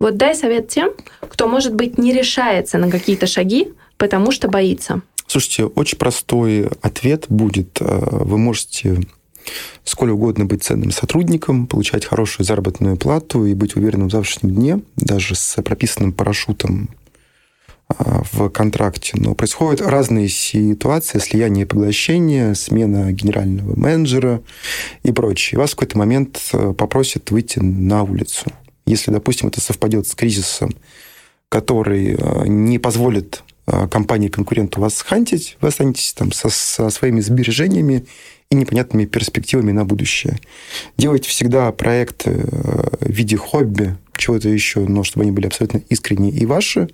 [0.05, 0.91] Вот дай совет тем,
[1.21, 5.01] кто, может быть, не решается на какие-то шаги, потому что боится.
[5.27, 7.79] Слушайте, очень простой ответ будет.
[7.81, 9.01] Э, вы можете
[9.83, 14.81] сколь угодно быть ценным сотрудником, получать хорошую заработную плату и быть уверенным в завтрашнем дне,
[14.97, 16.91] даже с прописанным парашютом
[17.89, 17.95] э,
[18.31, 19.13] в контракте.
[19.17, 24.43] Но происходят разные ситуации, слияние и поглощение, смена генерального менеджера
[25.03, 25.59] и прочее.
[25.59, 28.53] Вас в какой-то момент э, попросят выйти на улицу.
[28.87, 30.75] Если, допустим, это совпадет с кризисом,
[31.49, 38.07] который э, не позволит э, компании-конкуренту вас хантить, вы останетесь там со, со своими сбережениями
[38.51, 40.39] и непонятными перспективами на будущее.
[40.97, 46.33] Делайте всегда проекты э, в виде хобби, чего-то еще, но чтобы они были абсолютно искренние
[46.33, 46.89] и ваши.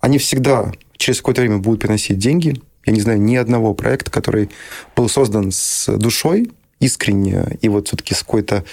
[0.00, 2.60] Они всегда через какое-то время будут приносить деньги.
[2.84, 4.50] Я не знаю ни одного проекта, который
[4.96, 6.50] был создан с душой,
[6.80, 8.64] искренне, и вот все-таки с какой-то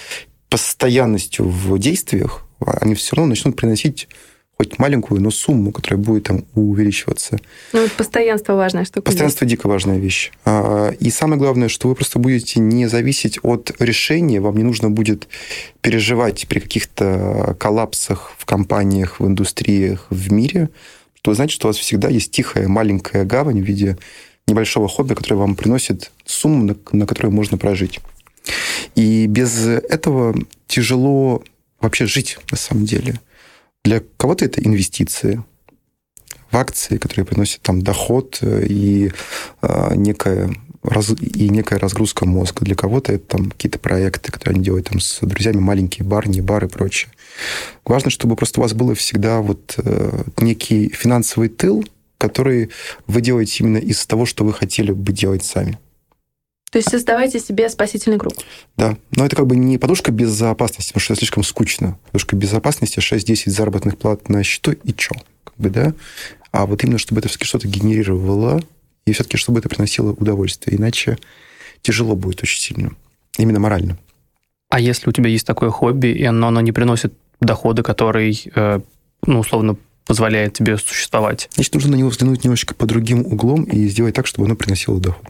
[0.50, 4.08] постоянностью в действиях, они все равно начнут приносить
[4.60, 7.38] хоть маленькую, но сумму, которая будет там увеличиваться.
[7.72, 9.06] Ну, постоянство важная штука.
[9.06, 10.32] Постоянство дико важная вещь.
[10.44, 14.90] А, и самое главное, что вы просто будете не зависеть от решения, вам не нужно
[14.90, 15.28] будет
[15.80, 20.68] переживать при каких-то коллапсах в компаниях, в индустриях, в мире,
[21.14, 23.96] что значит, что у вас всегда есть тихая маленькая гавань в виде
[24.46, 28.00] небольшого хобби, которое вам приносит сумму, на, на которую можно прожить.
[28.94, 30.34] И без этого
[30.66, 31.42] тяжело
[31.80, 33.20] вообще жить на самом деле.
[33.84, 35.42] Для кого-то это инвестиции
[36.50, 39.12] в акции, которые приносят там доход э, и,
[39.62, 40.50] э, некая,
[40.82, 42.64] раз, и некая разгрузка мозга.
[42.64, 46.40] Для кого-то это там какие-то проекты, которые они делают там с друзьями, маленькие бар, не
[46.40, 47.10] бары и прочее.
[47.84, 51.84] Важно, чтобы просто у вас было всегда вот э, некий финансовый тыл,
[52.18, 52.70] который
[53.06, 55.78] вы делаете именно из того, что вы хотели бы делать сами.
[56.70, 58.34] То есть создавайте себе спасительный круг.
[58.76, 61.98] Да, но это как бы не подушка безопасности, потому что это слишком скучно.
[62.06, 65.14] Подушка безопасности 6-10 заработных плат на счету и чё?
[65.42, 65.94] Как бы, да?
[66.52, 68.62] А вот именно, чтобы это все-таки что-то генерировало,
[69.04, 70.76] и все-таки, чтобы это приносило удовольствие.
[70.76, 71.18] Иначе
[71.82, 72.92] тяжело будет очень сильно.
[73.36, 73.98] Именно морально.
[74.68, 78.80] А если у тебя есть такое хобби, и оно, оно не приносит дохода, который, э,
[79.26, 81.48] ну, условно, позволяет тебе существовать?
[81.54, 85.00] Значит, нужно на него взглянуть немножечко по другим углом и сделать так, чтобы оно приносило
[85.00, 85.26] доход.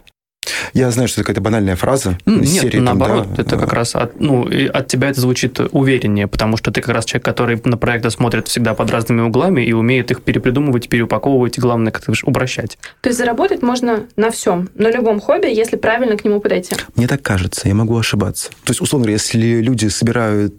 [0.72, 2.18] Я знаю, что это какая-то банальная фраза.
[2.26, 6.26] Нет, серии, наоборот, там, да, это как раз от, ну, от тебя это звучит увереннее,
[6.26, 9.72] потому что ты как раз человек, который на проекты смотрит всегда под разными углами и
[9.72, 12.78] умеет их перепридумывать, переупаковывать и, главное, как ты говоришь, упрощать.
[13.01, 16.74] То есть заработать можно на всем, на любом хобби, если правильно к нему подойти.
[16.96, 18.51] Мне так кажется, я могу ошибаться.
[18.64, 20.55] То есть, условно говоря, если люди собирают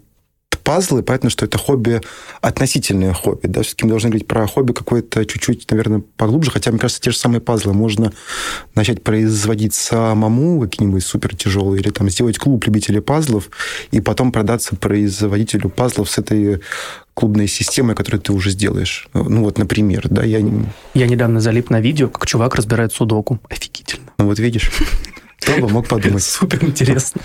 [0.62, 2.00] пазлы, понятно, что это хобби,
[2.40, 3.46] относительное хобби.
[3.46, 3.62] Да?
[3.62, 6.50] Все-таки мы должны говорить про хобби какое-то чуть-чуть, наверное, поглубже.
[6.50, 8.12] Хотя, мне кажется, те же самые пазлы можно
[8.74, 13.50] начать производить самому, какие-нибудь супер тяжелые, или там сделать клуб любителей пазлов,
[13.90, 16.60] и потом продаться производителю пазлов с этой
[17.14, 19.08] клубной системой, которую ты уже сделаешь.
[19.12, 20.38] Ну вот, например, да, я...
[20.94, 23.38] Я недавно залип на видео, как чувак разбирает судоку.
[23.48, 24.10] Офигительно.
[24.18, 24.70] Ну вот видишь.
[25.40, 26.22] Кто бы мог подумать.
[26.22, 27.20] Супер интересно.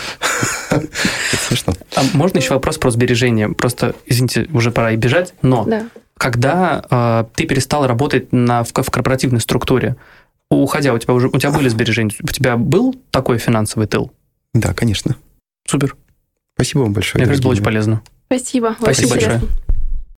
[1.33, 1.73] Это смешно.
[1.95, 3.49] А можно еще вопрос про сбережения?
[3.49, 5.87] Просто, извините, уже пора и бежать, но Да.
[6.17, 9.95] когда э, ты перестал работать на, в, в корпоративной структуре,
[10.49, 14.11] уходя, у тебя уже у тебя были сбережения, у тебя был такой финансовый тыл?
[14.53, 15.15] Да, конечно.
[15.67, 15.95] Супер.
[16.55, 17.19] Спасибо вам большое.
[17.21, 18.01] Мне кажется, было очень полезно.
[18.27, 18.75] Спасибо.
[18.79, 19.35] Спасибо большое.
[19.37, 19.66] интересно.